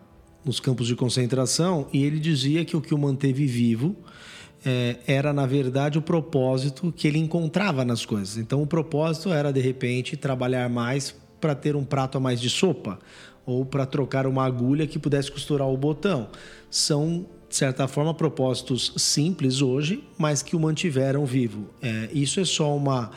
nos 0.45 0.59
campos 0.59 0.87
de 0.87 0.97
concentração 0.97 1.87
e 1.93 2.03
ele 2.03 2.19
dizia 2.19 2.65
que 2.65 2.75
o 2.75 2.81
que 2.81 2.95
o 2.95 2.99
manteve 2.99 3.47
vivo 3.47 3.95
é, 4.65 4.97
era, 5.07 5.33
na 5.33 5.47
verdade, 5.47 5.99
o 5.99 6.03
propósito 6.03 6.93
que 6.93 7.09
ele 7.09 7.19
encontrava 7.19 7.85
nas 7.85 8.05
coisas. 8.05 8.37
Então, 8.37 8.62
o 8.62 8.67
propósito 8.67 9.31
era, 9.31 9.53
de 9.53 9.61
repente, 9.61 10.17
trabalhar 10.17 10.69
mais 10.69 11.15
para 11.41 11.55
ter 11.55 11.75
um 11.75 11.85
prato 11.85 12.19
a 12.19 12.21
mais 12.21 12.41
de 12.41 12.50
sopa 12.50 12.99
ou 13.47 13.65
para 13.65 13.87
trocar 13.87 14.27
uma 14.27 14.45
agulha 14.45 14.87
que 14.87 14.99
pudesse 14.99 15.31
costurar 15.31 15.69
o 15.69 15.77
botão. 15.77 16.29
São, 16.71 17.27
de 17.50 17.57
certa 17.57 17.88
forma, 17.88 18.14
propósitos 18.14 18.95
simples 18.97 19.61
hoje, 19.61 20.04
mas 20.16 20.40
que 20.40 20.54
o 20.54 20.61
mantiveram 20.61 21.26
vivo. 21.26 21.66
É, 21.83 22.09
isso 22.12 22.38
é 22.38 22.45
só 22.45 22.76
uma, 22.76 23.11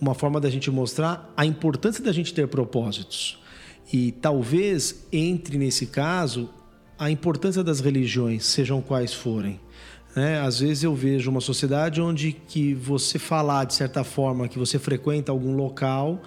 uma 0.00 0.14
forma 0.14 0.40
da 0.40 0.48
gente 0.48 0.70
mostrar 0.70 1.30
a 1.36 1.44
importância 1.44 2.02
da 2.02 2.10
gente 2.10 2.32
ter 2.32 2.48
propósitos. 2.48 3.38
E 3.92 4.10
talvez 4.12 5.04
entre 5.12 5.58
nesse 5.58 5.84
caso 5.84 6.48
a 6.98 7.10
importância 7.10 7.62
das 7.62 7.80
religiões, 7.80 8.46
sejam 8.46 8.80
quais 8.80 9.12
forem. 9.12 9.60
Né? 10.16 10.40
Às 10.40 10.60
vezes 10.60 10.82
eu 10.82 10.94
vejo 10.94 11.30
uma 11.30 11.42
sociedade 11.42 12.00
onde 12.00 12.32
que 12.32 12.72
você 12.72 13.18
falar 13.18 13.64
de 13.64 13.74
certa 13.74 14.02
forma 14.02 14.48
que 14.48 14.58
você 14.58 14.78
frequenta 14.78 15.30
algum 15.30 15.54
local, 15.54 16.22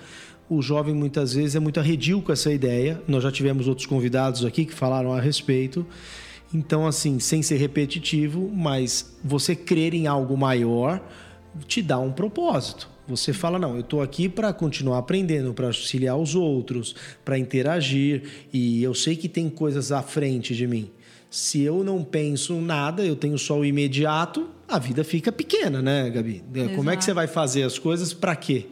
o 0.47 0.61
jovem 0.61 0.93
muitas 0.93 1.33
vezes 1.33 1.55
é 1.55 1.59
muito 1.59 1.79
arredio 1.79 2.21
com 2.21 2.31
essa 2.31 2.53
ideia. 2.53 3.01
Nós 3.07 3.23
já 3.23 3.31
tivemos 3.31 3.67
outros 3.67 3.87
convidados 3.87 4.45
aqui 4.45 4.63
que 4.63 4.73
falaram 4.73 5.11
a 5.11 5.19
respeito. 5.19 5.83
Então, 6.53 6.87
assim, 6.87 7.19
sem 7.19 7.41
ser 7.41 7.57
repetitivo, 7.57 8.49
mas 8.53 9.17
você 9.23 9.55
crer 9.55 9.93
em 9.93 10.07
algo 10.07 10.37
maior 10.37 11.01
te 11.67 11.81
dá 11.81 11.99
um 11.99 12.11
propósito. 12.11 12.89
Você 13.07 13.31
fala, 13.31 13.57
não, 13.57 13.75
eu 13.75 13.81
estou 13.81 14.01
aqui 14.01 14.27
para 14.27 14.51
continuar 14.51 14.97
aprendendo, 14.97 15.53
para 15.53 15.67
auxiliar 15.67 16.17
os 16.17 16.35
outros, 16.35 16.95
para 17.23 17.37
interagir, 17.37 18.23
e 18.51 18.83
eu 18.83 18.93
sei 18.93 19.15
que 19.15 19.29
tem 19.29 19.49
coisas 19.49 19.91
à 19.91 20.01
frente 20.01 20.53
de 20.53 20.67
mim. 20.67 20.91
Se 21.29 21.61
eu 21.61 21.83
não 21.83 22.03
penso 22.03 22.55
nada, 22.55 23.05
eu 23.05 23.15
tenho 23.15 23.37
só 23.37 23.59
o 23.59 23.65
imediato, 23.65 24.49
a 24.67 24.77
vida 24.77 25.03
fica 25.03 25.31
pequena, 25.31 25.81
né, 25.81 26.09
Gabi? 26.09 26.43
Exato. 26.53 26.75
Como 26.75 26.89
é 26.89 26.97
que 26.97 27.03
você 27.03 27.13
vai 27.13 27.27
fazer 27.27 27.63
as 27.63 27.79
coisas 27.79 28.13
para 28.13 28.35
quê? 28.35 28.67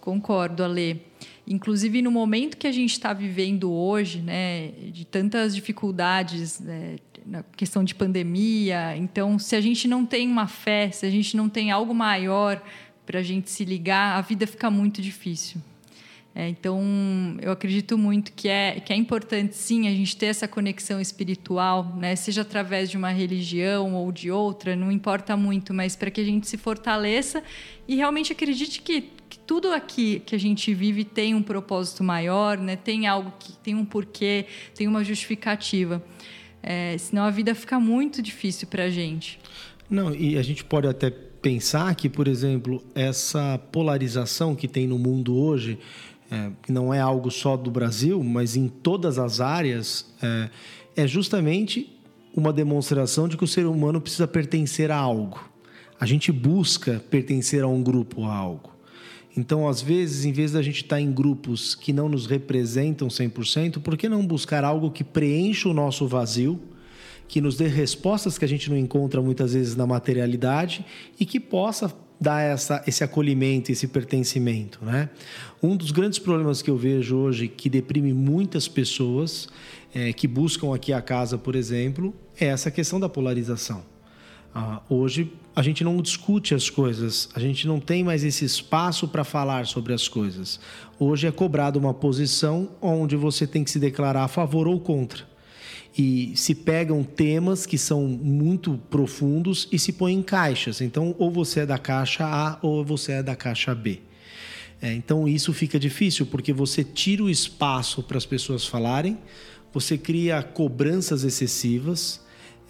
Concordo, 0.00 0.62
Ale. 0.62 1.02
Inclusive, 1.46 2.02
no 2.02 2.10
momento 2.10 2.56
que 2.56 2.66
a 2.66 2.72
gente 2.72 2.92
está 2.92 3.12
vivendo 3.12 3.72
hoje, 3.72 4.20
né, 4.20 4.68
de 4.92 5.04
tantas 5.04 5.54
dificuldades, 5.54 6.60
né, 6.60 6.96
na 7.26 7.42
questão 7.42 7.82
de 7.82 7.94
pandemia, 7.94 8.96
então, 8.96 9.38
se 9.38 9.56
a 9.56 9.60
gente 9.60 9.88
não 9.88 10.06
tem 10.06 10.28
uma 10.28 10.46
fé, 10.46 10.90
se 10.90 11.04
a 11.04 11.10
gente 11.10 11.36
não 11.36 11.48
tem 11.48 11.70
algo 11.70 11.94
maior 11.94 12.62
para 13.04 13.18
a 13.18 13.22
gente 13.22 13.50
se 13.50 13.64
ligar, 13.64 14.16
a 14.16 14.20
vida 14.20 14.46
fica 14.46 14.70
muito 14.70 15.02
difícil. 15.02 15.60
É, 16.34 16.48
então, 16.48 16.80
eu 17.42 17.52
acredito 17.52 17.98
muito 17.98 18.32
que 18.32 18.48
é, 18.48 18.80
que 18.80 18.90
é 18.90 18.96
importante, 18.96 19.54
sim, 19.54 19.86
a 19.86 19.90
gente 19.90 20.16
ter 20.16 20.26
essa 20.26 20.48
conexão 20.48 20.98
espiritual, 20.98 21.94
né? 21.96 22.16
seja 22.16 22.40
através 22.40 22.90
de 22.90 22.96
uma 22.96 23.10
religião 23.10 23.94
ou 23.94 24.10
de 24.10 24.30
outra, 24.30 24.74
não 24.74 24.90
importa 24.90 25.36
muito, 25.36 25.74
mas 25.74 25.94
para 25.94 26.10
que 26.10 26.22
a 26.22 26.24
gente 26.24 26.48
se 26.48 26.56
fortaleça 26.56 27.42
e 27.86 27.96
realmente 27.96 28.32
acredite 28.32 28.80
que, 28.80 29.10
que, 29.28 29.38
tudo 29.40 29.68
aqui 29.72 30.22
que 30.24 30.34
a 30.34 30.38
gente 30.38 30.72
vive 30.72 31.04
tem 31.04 31.34
um 31.34 31.42
propósito 31.42 32.02
maior, 32.02 32.56
né? 32.56 32.76
tem 32.76 33.06
algo 33.06 33.30
que 33.38 33.52
tem 33.58 33.74
um 33.74 33.84
porquê, 33.84 34.46
tem 34.74 34.88
uma 34.88 35.04
justificativa. 35.04 36.02
É, 36.62 36.96
senão 36.96 37.24
a 37.24 37.30
vida 37.30 37.54
fica 37.54 37.78
muito 37.78 38.22
difícil 38.22 38.68
para 38.68 38.84
a 38.84 38.90
gente. 38.90 39.38
Não, 39.90 40.14
e 40.14 40.38
a 40.38 40.42
gente 40.42 40.64
pode 40.64 40.86
até 40.86 41.10
pensar 41.10 41.94
que, 41.96 42.08
por 42.08 42.28
exemplo, 42.28 42.82
essa 42.94 43.58
polarização 43.70 44.54
que 44.54 44.68
tem 44.68 44.86
no 44.86 44.96
mundo 44.98 45.36
hoje, 45.36 45.76
é, 46.32 46.50
que 46.62 46.72
não 46.72 46.94
é 46.94 46.98
algo 46.98 47.30
só 47.30 47.58
do 47.58 47.70
Brasil, 47.70 48.24
mas 48.24 48.56
em 48.56 48.66
todas 48.66 49.18
as 49.18 49.38
áreas, 49.38 50.06
é, 50.22 50.48
é 50.96 51.06
justamente 51.06 51.94
uma 52.34 52.50
demonstração 52.50 53.28
de 53.28 53.36
que 53.36 53.44
o 53.44 53.46
ser 53.46 53.66
humano 53.66 54.00
precisa 54.00 54.26
pertencer 54.26 54.90
a 54.90 54.96
algo. 54.96 55.46
A 56.00 56.06
gente 56.06 56.32
busca 56.32 57.04
pertencer 57.10 57.62
a 57.62 57.68
um 57.68 57.82
grupo, 57.82 58.24
a 58.24 58.34
algo. 58.34 58.72
Então, 59.36 59.68
às 59.68 59.82
vezes, 59.82 60.24
em 60.24 60.32
vez 60.32 60.52
da 60.52 60.62
gente 60.62 60.82
estar 60.82 61.00
em 61.00 61.12
grupos 61.12 61.74
que 61.74 61.92
não 61.92 62.08
nos 62.08 62.26
representam 62.26 63.08
100%, 63.08 63.80
por 63.80 63.96
que 63.96 64.08
não 64.08 64.26
buscar 64.26 64.64
algo 64.64 64.90
que 64.90 65.04
preencha 65.04 65.68
o 65.68 65.74
nosso 65.74 66.08
vazio? 66.08 66.58
que 67.28 67.40
nos 67.40 67.56
dê 67.56 67.66
respostas 67.66 68.36
que 68.36 68.44
a 68.44 68.48
gente 68.48 68.68
não 68.68 68.76
encontra 68.76 69.22
muitas 69.22 69.54
vezes 69.54 69.74
na 69.74 69.86
materialidade 69.86 70.84
e 71.18 71.24
que 71.24 71.40
possa 71.40 71.90
dar 72.22 72.40
essa, 72.40 72.82
esse 72.86 73.02
acolhimento, 73.02 73.72
esse 73.72 73.88
pertencimento. 73.88 74.78
Né? 74.82 75.10
Um 75.60 75.76
dos 75.76 75.90
grandes 75.90 76.20
problemas 76.20 76.62
que 76.62 76.70
eu 76.70 76.76
vejo 76.76 77.16
hoje 77.16 77.48
que 77.48 77.68
deprime 77.68 78.12
muitas 78.14 78.68
pessoas 78.68 79.48
é, 79.92 80.12
que 80.12 80.28
buscam 80.28 80.72
aqui 80.72 80.92
a 80.92 81.02
casa, 81.02 81.36
por 81.36 81.56
exemplo, 81.56 82.14
é 82.40 82.46
essa 82.46 82.70
questão 82.70 83.00
da 83.00 83.08
polarização. 83.08 83.82
Ah, 84.54 84.80
hoje 84.88 85.32
a 85.56 85.62
gente 85.62 85.82
não 85.82 86.00
discute 86.00 86.54
as 86.54 86.70
coisas, 86.70 87.28
a 87.34 87.40
gente 87.40 87.66
não 87.66 87.80
tem 87.80 88.04
mais 88.04 88.22
esse 88.22 88.44
espaço 88.44 89.08
para 89.08 89.24
falar 89.24 89.66
sobre 89.66 89.92
as 89.92 90.08
coisas. 90.08 90.60
Hoje 90.98 91.26
é 91.26 91.32
cobrado 91.32 91.78
uma 91.78 91.92
posição 91.92 92.70
onde 92.80 93.16
você 93.16 93.46
tem 93.46 93.64
que 93.64 93.70
se 93.70 93.78
declarar 93.78 94.24
a 94.24 94.28
favor 94.28 94.68
ou 94.68 94.78
contra 94.78 95.31
e 95.96 96.32
se 96.34 96.54
pegam 96.54 97.02
temas 97.04 97.66
que 97.66 97.76
são 97.76 98.06
muito 98.06 98.78
profundos 98.90 99.68
e 99.70 99.78
se 99.78 99.92
põem 99.92 100.18
em 100.18 100.22
caixas. 100.22 100.80
Então, 100.80 101.14
ou 101.18 101.30
você 101.30 101.60
é 101.60 101.66
da 101.66 101.78
caixa 101.78 102.24
A 102.24 102.58
ou 102.62 102.84
você 102.84 103.12
é 103.12 103.22
da 103.22 103.36
caixa 103.36 103.74
B. 103.74 104.00
É, 104.80 104.92
então, 104.92 105.28
isso 105.28 105.52
fica 105.52 105.78
difícil 105.78 106.26
porque 106.26 106.52
você 106.52 106.82
tira 106.82 107.22
o 107.22 107.30
espaço 107.30 108.02
para 108.02 108.18
as 108.18 108.26
pessoas 108.26 108.66
falarem, 108.66 109.18
você 109.72 109.96
cria 109.96 110.42
cobranças 110.42 111.24
excessivas, 111.24 112.20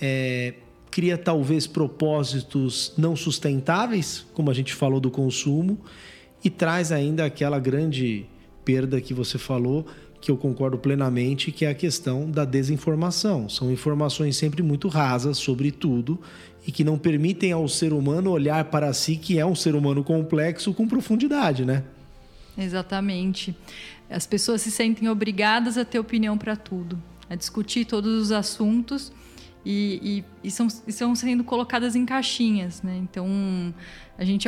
é, 0.00 0.54
cria 0.90 1.16
talvez 1.16 1.66
propósitos 1.66 2.92
não 2.98 3.16
sustentáveis, 3.16 4.26
como 4.34 4.50
a 4.50 4.54
gente 4.54 4.74
falou 4.74 5.00
do 5.00 5.10
consumo, 5.10 5.80
e 6.44 6.50
traz 6.50 6.92
ainda 6.92 7.24
aquela 7.24 7.58
grande 7.58 8.26
perda 8.64 9.00
que 9.00 9.14
você 9.14 9.38
falou, 9.38 9.86
que 10.22 10.30
eu 10.30 10.36
concordo 10.36 10.78
plenamente, 10.78 11.50
que 11.50 11.64
é 11.64 11.70
a 11.70 11.74
questão 11.74 12.30
da 12.30 12.44
desinformação. 12.44 13.48
São 13.48 13.72
informações 13.72 14.36
sempre 14.36 14.62
muito 14.62 14.86
rasas 14.86 15.36
sobre 15.36 15.72
tudo 15.72 16.18
e 16.64 16.70
que 16.70 16.84
não 16.84 16.96
permitem 16.96 17.50
ao 17.50 17.66
ser 17.66 17.92
humano 17.92 18.30
olhar 18.30 18.66
para 18.66 18.92
si, 18.92 19.16
que 19.16 19.40
é 19.40 19.44
um 19.44 19.56
ser 19.56 19.74
humano 19.74 20.04
complexo, 20.04 20.72
com 20.72 20.86
profundidade, 20.86 21.64
né? 21.64 21.82
Exatamente. 22.56 23.54
As 24.08 24.24
pessoas 24.24 24.62
se 24.62 24.70
sentem 24.70 25.08
obrigadas 25.08 25.76
a 25.76 25.84
ter 25.84 25.98
opinião 25.98 26.38
para 26.38 26.54
tudo, 26.54 27.02
a 27.28 27.34
discutir 27.34 27.84
todos 27.84 28.22
os 28.22 28.30
assuntos 28.30 29.12
e, 29.66 30.22
e, 30.44 30.48
e, 30.48 30.50
são, 30.52 31.16
sendo 31.16 31.42
colocadas 31.42 31.96
em 31.96 32.06
caixinhas, 32.06 32.80
né? 32.80 32.96
Então, 33.02 33.26
a 34.16 34.24
gente 34.24 34.46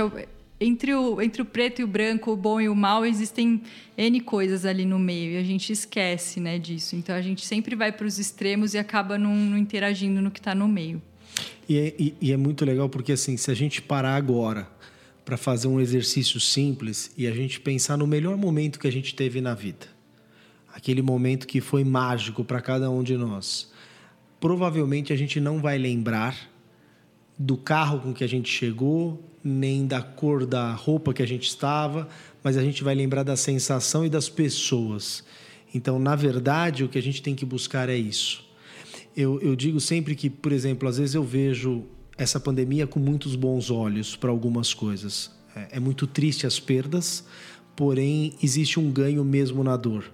entre 0.65 0.95
o, 0.95 1.21
entre 1.21 1.43
o 1.43 1.45
preto 1.45 1.81
e 1.81 1.85
o 1.85 1.87
branco, 1.87 2.33
o 2.33 2.37
bom 2.37 2.59
e 2.59 2.69
o 2.69 2.75
mal, 2.75 3.05
existem 3.05 3.63
N 3.97 4.21
coisas 4.21 4.65
ali 4.65 4.87
no 4.87 4.99
meio 4.99 5.33
e 5.33 5.37
a 5.37 5.43
gente 5.43 5.71
esquece 5.73 6.41
né, 6.41 6.59
disso. 6.59 6.97
Então 6.97 7.15
a 7.15 7.21
gente 7.21 7.45
sempre 7.45 7.77
vai 7.77 7.93
para 7.93 8.07
os 8.07 8.19
extremos 8.19 8.73
e 8.73 8.79
acaba 8.79 9.19
não, 9.19 9.35
não 9.35 9.59
interagindo 9.59 10.23
no 10.23 10.31
que 10.31 10.41
está 10.41 10.55
no 10.55 10.67
meio. 10.67 11.03
E 11.69 11.79
é, 11.79 11.95
e, 11.99 12.15
e 12.21 12.33
é 12.33 12.37
muito 12.37 12.65
legal 12.65 12.89
porque, 12.89 13.13
assim, 13.13 13.37
se 13.37 13.51
a 13.51 13.55
gente 13.55 13.83
parar 13.83 14.17
agora 14.17 14.67
para 15.25 15.37
fazer 15.37 15.69
um 15.69 15.81
exercício 15.81 16.41
simples 16.41 17.13
e 17.17 17.27
a 17.27 17.33
gente 17.33 17.61
pensar 17.61 17.97
no 17.97 18.07
melhor 18.07 18.37
momento 18.37 18.79
que 18.79 18.87
a 18.87 18.93
gente 18.93 19.15
teve 19.15 19.41
na 19.41 19.55
vida, 19.55 19.87
aquele 20.75 21.03
momento 21.03 21.47
que 21.47 21.61
foi 21.61 21.85
mágico 21.85 22.43
para 22.43 22.61
cada 22.61 22.91
um 22.91 23.03
de 23.03 23.17
nós, 23.17 23.71
provavelmente 24.41 25.13
a 25.13 25.17
gente 25.17 25.41
não 25.41 25.61
vai 25.61 25.77
lembrar 25.79 26.54
do 27.39 27.57
carro 27.57 28.01
com 28.01 28.15
que 28.15 28.25
a 28.25 28.29
gente 28.29 28.49
chegou, 28.51 29.23
nem 29.43 29.87
da 29.87 30.01
cor 30.01 30.47
da 30.47 30.73
roupa 30.73 31.13
que 31.13 31.23
a 31.23 31.27
gente 31.27 31.47
estava, 31.47 32.09
mas 32.43 32.57
a 32.57 32.63
gente 32.63 32.83
vai 32.83 32.95
lembrar 32.95 33.23
da 33.23 33.37
sensação 33.37 34.05
e 34.05 34.09
das 34.09 34.29
pessoas. 34.29 35.25
Então, 35.75 35.99
na 35.99 36.15
verdade, 36.15 36.85
o 36.85 36.89
que 36.89 36.99
a 36.99 37.03
gente 37.03 37.21
tem 37.21 37.35
que 37.35 37.45
buscar 37.45 37.89
é 37.89 37.97
isso. 37.97 38.45
Eu, 39.17 39.41
eu 39.41 39.55
digo 39.55 39.81
sempre 39.81 40.15
que, 40.15 40.31
por 40.31 40.53
exemplo, 40.53 40.89
às 40.89 40.99
vezes 40.99 41.15
eu 41.15 41.23
vejo 41.23 41.85
essa 42.17 42.39
pandemia 42.39 42.87
com 42.87 42.99
muitos 42.99 43.35
bons 43.35 43.71
olhos 43.71 44.17
para 44.17 44.31
algumas 44.31 44.73
coisas. 44.73 45.31
É, 45.55 45.77
é, 45.77 45.81
muito 45.81 46.07
triste 46.07 46.47
as 46.47 46.59
perdas, 46.59 47.25
porém 47.77 48.35
existe 48.43 48.79
um 48.79 48.91
ganho 48.91 49.25
mesmo 49.25 49.63
na 49.63 49.77
dor. 49.77 50.11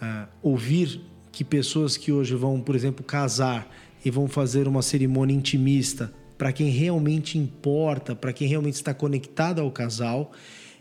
É, 0.00 0.26
ouvir 0.42 1.00
que 1.32 1.44
pessoas 1.44 1.96
que 1.96 2.12
hoje 2.12 2.34
vão, 2.34 2.60
por 2.60 2.74
exemplo, 2.74 3.04
casar 3.04 3.70
e 4.04 4.10
vão 4.10 4.28
fazer 4.28 4.68
uma 4.68 4.82
cerimônia 4.82 5.34
intimista 5.34 6.12
para 6.36 6.52
quem 6.52 6.68
realmente 6.68 7.38
importa, 7.38 8.14
para 8.14 8.32
quem 8.32 8.46
realmente 8.48 8.74
está 8.74 8.92
conectado 8.92 9.60
ao 9.60 9.70
casal, 9.70 10.32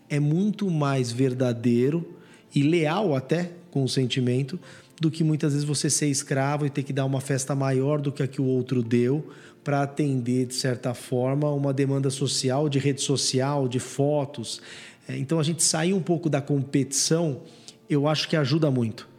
é 0.09 0.19
muito 0.19 0.69
mais 0.69 1.11
verdadeiro 1.11 2.15
e 2.53 2.61
leal 2.61 3.15
até 3.15 3.51
com 3.71 3.83
o 3.83 3.89
sentimento 3.89 4.59
do 4.99 5.11
que 5.11 5.23
muitas 5.23 5.53
vezes 5.53 5.67
você 5.67 5.89
ser 5.89 6.07
escravo 6.07 6.65
e 6.65 6.69
ter 6.69 6.83
que 6.83 6.93
dar 6.93 7.05
uma 7.05 7.19
festa 7.19 7.53
maior 7.53 7.99
do 7.99 8.11
que 8.11 8.23
a 8.23 8.27
que 8.27 8.41
o 8.41 8.45
outro 8.45 8.81
deu 8.81 9.27
para 9.63 9.81
atender, 9.81 10.45
de 10.45 10.53
certa 10.53 10.93
forma, 10.93 11.51
uma 11.51 11.73
demanda 11.73 12.09
social, 12.09 12.69
de 12.69 12.79
rede 12.79 13.01
social, 13.01 13.67
de 13.67 13.79
fotos. 13.79 14.61
É, 15.07 15.17
então 15.17 15.39
a 15.39 15.43
gente 15.43 15.63
sair 15.63 15.93
um 15.93 16.01
pouco 16.01 16.29
da 16.29 16.39
competição, 16.39 17.41
eu 17.89 18.07
acho 18.07 18.29
que 18.29 18.35
ajuda 18.35 18.69
muito. 18.69 19.09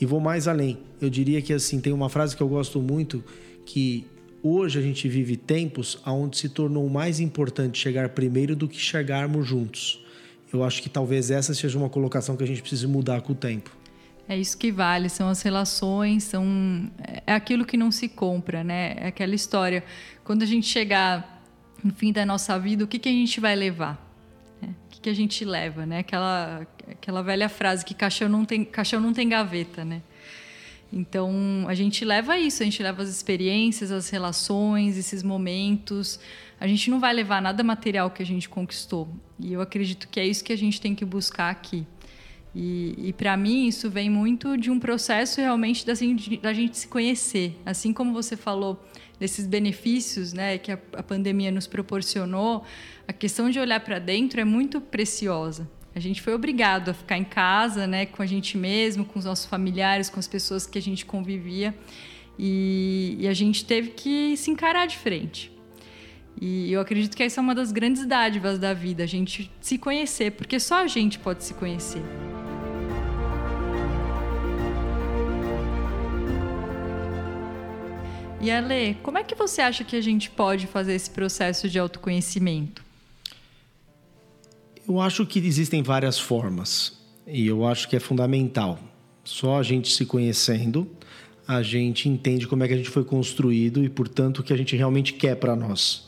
E 0.00 0.06
vou 0.06 0.20
mais 0.20 0.46
além. 0.46 0.78
Eu 1.00 1.10
diria 1.10 1.42
que 1.42 1.52
assim, 1.52 1.80
tem 1.80 1.92
uma 1.92 2.08
frase 2.08 2.36
que 2.36 2.42
eu 2.42 2.48
gosto 2.48 2.80
muito 2.80 3.24
que 3.64 4.06
hoje 4.48 4.78
a 4.78 4.82
gente 4.82 5.08
vive 5.08 5.36
tempos 5.36 5.98
onde 6.06 6.38
se 6.38 6.48
tornou 6.48 6.88
mais 6.88 7.20
importante 7.20 7.78
chegar 7.78 8.10
primeiro 8.10 8.54
do 8.54 8.68
que 8.68 8.78
chegarmos 8.78 9.46
juntos. 9.46 10.04
Eu 10.52 10.62
acho 10.64 10.82
que 10.82 10.88
talvez 10.88 11.30
essa 11.30 11.54
seja 11.54 11.78
uma 11.78 11.88
colocação 11.88 12.36
que 12.36 12.44
a 12.44 12.46
gente 12.46 12.60
precise 12.60 12.86
mudar 12.86 13.20
com 13.20 13.32
o 13.32 13.36
tempo. 13.36 13.76
É 14.28 14.36
isso 14.36 14.58
que 14.58 14.72
vale, 14.72 15.08
são 15.08 15.28
as 15.28 15.40
relações, 15.42 16.24
são 16.24 16.90
é 17.26 17.32
aquilo 17.32 17.64
que 17.64 17.76
não 17.76 17.92
se 17.92 18.08
compra, 18.08 18.64
né? 18.64 18.94
É 18.96 19.06
aquela 19.08 19.34
história. 19.34 19.84
Quando 20.24 20.42
a 20.42 20.46
gente 20.46 20.66
chegar 20.66 21.44
no 21.82 21.92
fim 21.94 22.12
da 22.12 22.26
nossa 22.26 22.58
vida, 22.58 22.82
o 22.84 22.88
que, 22.88 22.98
que 22.98 23.08
a 23.08 23.12
gente 23.12 23.38
vai 23.38 23.54
levar? 23.54 24.04
É, 24.60 24.66
o 24.66 24.74
que, 24.90 25.00
que 25.02 25.10
a 25.10 25.14
gente 25.14 25.44
leva, 25.44 25.86
né? 25.86 26.00
Aquela, 26.00 26.66
aquela 26.90 27.22
velha 27.22 27.48
frase 27.48 27.84
que 27.84 27.94
caixão 27.94 28.28
não 28.28 28.44
tem, 28.44 28.64
caixão 28.64 29.00
não 29.00 29.12
tem 29.12 29.28
gaveta, 29.28 29.84
né? 29.84 30.02
Então, 30.92 31.64
a 31.66 31.74
gente 31.74 32.04
leva 32.04 32.38
isso, 32.38 32.62
a 32.62 32.64
gente 32.64 32.82
leva 32.82 33.02
as 33.02 33.08
experiências, 33.08 33.90
as 33.90 34.08
relações, 34.08 34.96
esses 34.96 35.22
momentos. 35.22 36.18
A 36.60 36.66
gente 36.66 36.90
não 36.90 37.00
vai 37.00 37.12
levar 37.12 37.42
nada 37.42 37.62
material 37.62 38.10
que 38.10 38.22
a 38.22 38.26
gente 38.26 38.48
conquistou. 38.48 39.08
E 39.38 39.52
eu 39.52 39.60
acredito 39.60 40.08
que 40.08 40.20
é 40.20 40.26
isso 40.26 40.44
que 40.44 40.52
a 40.52 40.58
gente 40.58 40.80
tem 40.80 40.94
que 40.94 41.04
buscar 41.04 41.50
aqui. 41.50 41.86
E, 42.54 42.94
e 43.08 43.12
para 43.12 43.36
mim, 43.36 43.66
isso 43.66 43.90
vem 43.90 44.08
muito 44.08 44.56
de 44.56 44.70
um 44.70 44.80
processo 44.80 45.40
realmente 45.40 45.84
da, 45.84 45.92
da 46.40 46.52
gente 46.54 46.78
se 46.78 46.88
conhecer. 46.88 47.54
Assim 47.66 47.92
como 47.92 48.14
você 48.14 48.34
falou 48.34 48.82
desses 49.20 49.46
benefícios 49.46 50.32
né, 50.32 50.56
que 50.56 50.72
a, 50.72 50.78
a 50.94 51.02
pandemia 51.02 51.50
nos 51.50 51.66
proporcionou, 51.66 52.64
a 53.06 53.12
questão 53.12 53.50
de 53.50 53.58
olhar 53.58 53.80
para 53.80 53.98
dentro 53.98 54.40
é 54.40 54.44
muito 54.44 54.80
preciosa. 54.80 55.68
A 55.96 55.98
gente 55.98 56.20
foi 56.20 56.34
obrigado 56.34 56.90
a 56.90 56.92
ficar 56.92 57.16
em 57.16 57.24
casa, 57.24 57.86
né, 57.86 58.04
com 58.04 58.22
a 58.22 58.26
gente 58.26 58.58
mesmo, 58.58 59.02
com 59.02 59.18
os 59.18 59.24
nossos 59.24 59.46
familiares, 59.46 60.10
com 60.10 60.20
as 60.20 60.28
pessoas 60.28 60.66
que 60.66 60.76
a 60.76 60.82
gente 60.82 61.06
convivia, 61.06 61.74
e, 62.38 63.16
e 63.18 63.26
a 63.26 63.32
gente 63.32 63.64
teve 63.64 63.92
que 63.92 64.36
se 64.36 64.50
encarar 64.50 64.84
de 64.84 64.98
frente. 64.98 65.50
E 66.38 66.70
eu 66.70 66.82
acredito 66.82 67.16
que 67.16 67.22
essa 67.22 67.40
é 67.40 67.42
uma 67.42 67.54
das 67.54 67.72
grandes 67.72 68.04
dádivas 68.04 68.58
da 68.58 68.74
vida, 68.74 69.04
a 69.04 69.06
gente 69.06 69.50
se 69.58 69.78
conhecer, 69.78 70.32
porque 70.32 70.60
só 70.60 70.82
a 70.82 70.86
gente 70.86 71.18
pode 71.18 71.42
se 71.42 71.54
conhecer. 71.54 72.02
E 78.38 78.50
Ale, 78.50 78.98
como 79.02 79.16
é 79.16 79.24
que 79.24 79.34
você 79.34 79.62
acha 79.62 79.82
que 79.82 79.96
a 79.96 80.02
gente 80.02 80.28
pode 80.28 80.66
fazer 80.66 80.92
esse 80.92 81.08
processo 81.08 81.70
de 81.70 81.78
autoconhecimento? 81.78 82.85
Eu 84.88 85.00
acho 85.00 85.26
que 85.26 85.40
existem 85.40 85.82
várias 85.82 86.16
formas 86.16 86.92
e 87.26 87.44
eu 87.44 87.66
acho 87.66 87.88
que 87.88 87.96
é 87.96 88.00
fundamental. 88.00 88.78
Só 89.24 89.58
a 89.58 89.62
gente 89.62 89.92
se 89.92 90.06
conhecendo, 90.06 90.88
a 91.46 91.60
gente 91.60 92.08
entende 92.08 92.46
como 92.46 92.62
é 92.62 92.68
que 92.68 92.74
a 92.74 92.76
gente 92.76 92.90
foi 92.90 93.02
construído 93.02 93.82
e, 93.82 93.88
portanto, 93.88 94.38
o 94.38 94.42
que 94.44 94.52
a 94.52 94.56
gente 94.56 94.76
realmente 94.76 95.14
quer 95.14 95.34
para 95.34 95.56
nós. 95.56 96.06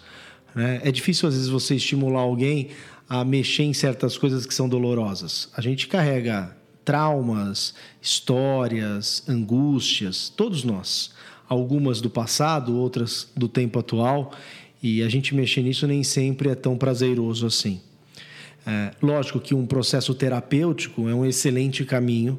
Né? 0.55 0.81
É 0.85 0.93
difícil, 0.93 1.29
às 1.29 1.35
vezes, 1.35 1.49
você 1.49 1.75
estimular 1.75 2.21
alguém 2.21 2.69
a 3.09 3.25
mexer 3.25 3.65
em 3.65 3.73
certas 3.73 4.17
coisas 4.17 4.47
que 4.47 4.55
são 4.55 4.69
dolorosas. 4.69 5.49
A 5.57 5.61
gente 5.61 5.89
carrega 5.89 6.57
traumas, 6.85 7.75
histórias, 8.01 9.25
angústias, 9.29 10.29
todos 10.29 10.63
nós. 10.63 11.11
Algumas 11.49 12.01
do 12.01 12.11
passado, 12.11 12.77
outras 12.77 13.29
do 13.37 13.49
tempo 13.49 13.81
atual, 13.81 14.33
e 14.81 15.03
a 15.03 15.09
gente 15.09 15.35
mexer 15.35 15.63
nisso 15.63 15.87
nem 15.87 16.05
sempre 16.05 16.51
é 16.51 16.55
tão 16.55 16.79
prazeroso 16.79 17.45
assim. 17.45 17.81
É, 18.71 18.91
lógico 19.03 19.41
que 19.41 19.55
um 19.55 19.65
processo 19.65 20.15
terapêutico 20.15 21.09
é 21.09 21.15
um 21.15 21.25
excelente 21.25 21.87
caminho 21.87 22.39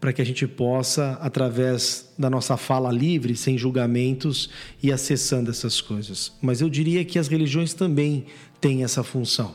para 0.00 0.12
que 0.12 0.20
a 0.20 0.26
gente 0.26 0.44
possa, 0.44 1.12
através 1.20 2.12
da 2.18 2.28
nossa 2.28 2.56
fala 2.56 2.90
livre, 2.90 3.36
sem 3.36 3.56
julgamentos, 3.56 4.50
ir 4.82 4.90
acessando 4.90 5.50
essas 5.50 5.80
coisas. 5.80 6.32
Mas 6.42 6.60
eu 6.60 6.68
diria 6.68 7.04
que 7.04 7.16
as 7.16 7.28
religiões 7.28 7.74
também 7.74 8.26
têm 8.60 8.82
essa 8.82 9.04
função. 9.04 9.54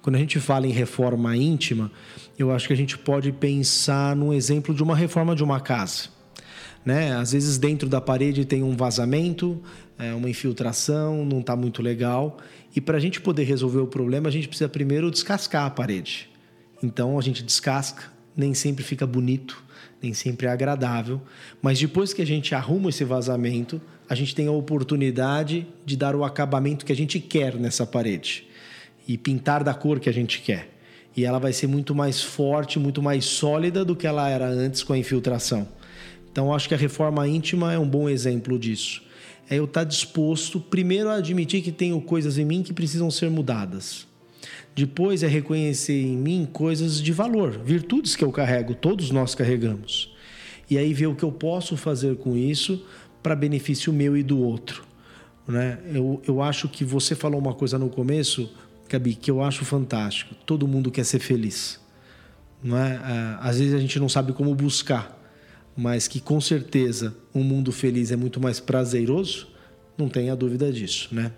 Quando 0.00 0.16
a 0.16 0.18
gente 0.18 0.40
fala 0.40 0.66
em 0.66 0.72
reforma 0.72 1.36
íntima, 1.36 1.92
eu 2.38 2.50
acho 2.50 2.66
que 2.66 2.72
a 2.72 2.76
gente 2.76 2.96
pode 2.96 3.30
pensar 3.30 4.16
num 4.16 4.32
exemplo 4.32 4.74
de 4.74 4.82
uma 4.82 4.96
reforma 4.96 5.36
de 5.36 5.44
uma 5.44 5.60
casa. 5.60 6.08
Né? 6.84 7.12
Às 7.14 7.32
vezes 7.32 7.58
dentro 7.58 7.88
da 7.88 8.00
parede 8.00 8.44
tem 8.44 8.62
um 8.62 8.76
vazamento, 8.76 9.60
é, 9.98 10.14
uma 10.14 10.30
infiltração, 10.30 11.24
não 11.24 11.40
está 11.40 11.54
muito 11.54 11.82
legal. 11.82 12.38
E 12.74 12.80
para 12.80 12.96
a 12.96 13.00
gente 13.00 13.20
poder 13.20 13.44
resolver 13.44 13.80
o 13.80 13.86
problema, 13.86 14.28
a 14.28 14.32
gente 14.32 14.48
precisa 14.48 14.68
primeiro 14.68 15.10
descascar 15.10 15.66
a 15.66 15.70
parede. 15.70 16.30
Então 16.82 17.18
a 17.18 17.22
gente 17.22 17.42
descasca, 17.42 18.04
nem 18.36 18.54
sempre 18.54 18.84
fica 18.84 19.06
bonito, 19.06 19.62
nem 20.00 20.14
sempre 20.14 20.46
é 20.46 20.50
agradável, 20.50 21.20
mas 21.60 21.78
depois 21.78 22.12
que 22.12 22.22
a 22.22 22.26
gente 22.26 22.54
arruma 22.54 22.90
esse 22.90 23.04
vazamento, 23.04 23.80
a 24.08 24.14
gente 24.14 24.34
tem 24.34 24.46
a 24.46 24.52
oportunidade 24.52 25.66
de 25.84 25.96
dar 25.96 26.14
o 26.14 26.24
acabamento 26.24 26.86
que 26.86 26.92
a 26.92 26.96
gente 26.96 27.18
quer 27.18 27.56
nessa 27.56 27.84
parede 27.84 28.46
e 29.06 29.18
pintar 29.18 29.64
da 29.64 29.74
cor 29.74 29.98
que 29.98 30.08
a 30.08 30.12
gente 30.12 30.40
quer. 30.40 30.70
E 31.16 31.24
ela 31.24 31.38
vai 31.38 31.52
ser 31.52 31.66
muito 31.66 31.94
mais 31.94 32.22
forte, 32.22 32.78
muito 32.78 33.02
mais 33.02 33.24
sólida 33.24 33.84
do 33.84 33.96
que 33.96 34.06
ela 34.06 34.28
era 34.28 34.46
antes 34.46 34.82
com 34.82 34.92
a 34.92 34.98
infiltração. 34.98 35.66
Então, 36.30 36.52
acho 36.52 36.68
que 36.68 36.74
a 36.74 36.78
reforma 36.78 37.26
íntima 37.26 37.72
é 37.72 37.78
um 37.78 37.88
bom 37.88 38.08
exemplo 38.08 38.58
disso 38.58 39.08
é 39.50 39.56
eu 39.58 39.64
estar 39.64 39.84
disposto, 39.84 40.60
primeiro, 40.60 41.08
a 41.08 41.14
admitir 41.14 41.62
que 41.62 41.72
tenho 41.72 42.00
coisas 42.00 42.36
em 42.36 42.44
mim 42.44 42.62
que 42.62 42.72
precisam 42.72 43.10
ser 43.10 43.30
mudadas. 43.30 44.06
Depois 44.74 45.22
é 45.22 45.26
reconhecer 45.26 46.00
em 46.00 46.16
mim 46.16 46.46
coisas 46.52 47.00
de 47.00 47.12
valor, 47.12 47.58
virtudes 47.64 48.14
que 48.14 48.22
eu 48.22 48.30
carrego, 48.30 48.74
todos 48.74 49.10
nós 49.10 49.34
carregamos. 49.34 50.14
E 50.70 50.76
aí 50.76 50.92
ver 50.92 51.06
o 51.06 51.14
que 51.14 51.24
eu 51.24 51.32
posso 51.32 51.76
fazer 51.76 52.16
com 52.16 52.36
isso 52.36 52.84
para 53.22 53.34
benefício 53.34 53.92
meu 53.92 54.16
e 54.16 54.22
do 54.22 54.38
outro. 54.38 54.84
Né? 55.46 55.78
Eu, 55.92 56.22
eu 56.26 56.42
acho 56.42 56.68
que 56.68 56.84
você 56.84 57.14
falou 57.14 57.40
uma 57.40 57.54
coisa 57.54 57.78
no 57.78 57.88
começo, 57.88 58.52
Gabi, 58.88 59.14
que 59.14 59.30
eu 59.30 59.42
acho 59.42 59.64
fantástico. 59.64 60.34
Todo 60.46 60.68
mundo 60.68 60.90
quer 60.90 61.04
ser 61.04 61.18
feliz. 61.18 61.80
Não 62.62 62.76
é? 62.76 62.92
é 62.92 63.38
às 63.40 63.58
vezes 63.58 63.72
a 63.74 63.78
gente 63.78 63.98
não 63.98 64.10
sabe 64.10 64.34
como 64.34 64.54
buscar 64.54 65.17
mas 65.78 66.08
que 66.08 66.18
com 66.18 66.40
certeza 66.40 67.16
um 67.32 67.44
mundo 67.44 67.70
feliz 67.70 68.10
é 68.10 68.16
muito 68.16 68.40
mais 68.40 68.58
prazeroso, 68.58 69.46
não 69.96 70.08
tenha 70.08 70.34
dúvida 70.34 70.72
disso, 70.72 71.08
né? 71.12 71.30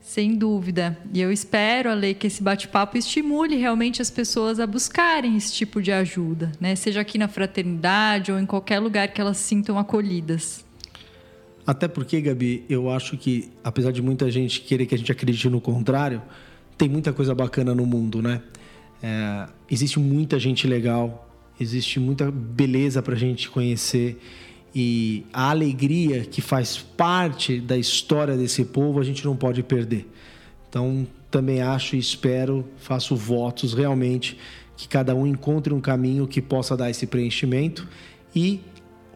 Sem 0.00 0.36
dúvida. 0.36 0.98
E 1.14 1.20
eu 1.20 1.30
espero, 1.30 1.90
Ale, 1.90 2.12
que 2.14 2.26
esse 2.26 2.42
bate-papo 2.42 2.98
estimule 2.98 3.54
realmente 3.54 4.02
as 4.02 4.10
pessoas 4.10 4.58
a 4.58 4.66
buscarem 4.66 5.36
esse 5.36 5.52
tipo 5.52 5.80
de 5.80 5.92
ajuda, 5.92 6.50
né? 6.60 6.74
Seja 6.74 7.00
aqui 7.00 7.16
na 7.16 7.28
fraternidade 7.28 8.32
ou 8.32 8.40
em 8.40 8.46
qualquer 8.46 8.80
lugar 8.80 9.06
que 9.08 9.20
elas 9.20 9.36
se 9.36 9.44
sintam 9.44 9.78
acolhidas. 9.78 10.64
Até 11.64 11.86
porque, 11.86 12.20
Gabi, 12.20 12.64
eu 12.68 12.90
acho 12.90 13.16
que, 13.16 13.50
apesar 13.62 13.92
de 13.92 14.02
muita 14.02 14.28
gente 14.32 14.62
querer 14.62 14.86
que 14.86 14.96
a 14.96 14.98
gente 14.98 15.12
acredite 15.12 15.48
no 15.48 15.60
contrário, 15.60 16.20
tem 16.76 16.88
muita 16.88 17.12
coisa 17.12 17.36
bacana 17.36 17.72
no 17.72 17.86
mundo, 17.86 18.20
né? 18.20 18.42
É, 19.00 19.46
existe 19.70 20.00
muita 20.00 20.38
gente 20.40 20.66
legal, 20.66 21.25
existe 21.60 21.98
muita 21.98 22.30
beleza 22.30 23.02
para 23.02 23.14
a 23.14 23.18
gente 23.18 23.48
conhecer 23.48 24.20
e 24.74 25.24
a 25.32 25.50
alegria 25.50 26.20
que 26.24 26.42
faz 26.42 26.76
parte 26.76 27.60
da 27.60 27.78
história 27.78 28.36
desse 28.36 28.64
povo 28.64 29.00
a 29.00 29.04
gente 29.04 29.24
não 29.24 29.34
pode 29.34 29.62
perder. 29.62 30.06
Então, 30.68 31.06
também 31.30 31.62
acho 31.62 31.96
e 31.96 31.98
espero, 31.98 32.64
faço 32.76 33.16
votos 33.16 33.72
realmente 33.72 34.36
que 34.76 34.86
cada 34.86 35.14
um 35.14 35.26
encontre 35.26 35.72
um 35.72 35.80
caminho 35.80 36.26
que 36.26 36.42
possa 36.42 36.76
dar 36.76 36.90
esse 36.90 37.06
preenchimento 37.06 37.88
e 38.34 38.60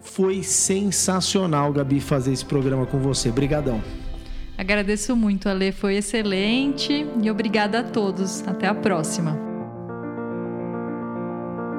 foi 0.00 0.42
sensacional, 0.42 1.72
Gabi, 1.72 2.00
fazer 2.00 2.32
esse 2.32 2.44
programa 2.44 2.86
com 2.86 2.98
você. 2.98 3.28
Obrigadão. 3.28 3.82
Agradeço 4.56 5.14
muito, 5.14 5.48
Ale, 5.48 5.72
foi 5.72 5.96
excelente 5.96 7.06
e 7.22 7.30
obrigada 7.30 7.80
a 7.80 7.84
todos. 7.84 8.46
Até 8.46 8.66
a 8.66 8.74
próxima. 8.74 9.49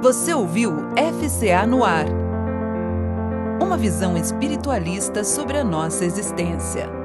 Você 0.02 0.34
ouviu 0.34 0.74
FCA 0.98 1.68
no 1.68 1.86
Ar 1.86 2.08
uma 3.62 3.78
visão 3.78 4.18
espiritualista 4.18 5.24
sobre 5.24 5.60
a 5.60 5.64
nossa 5.64 6.04
existência. 6.04 7.01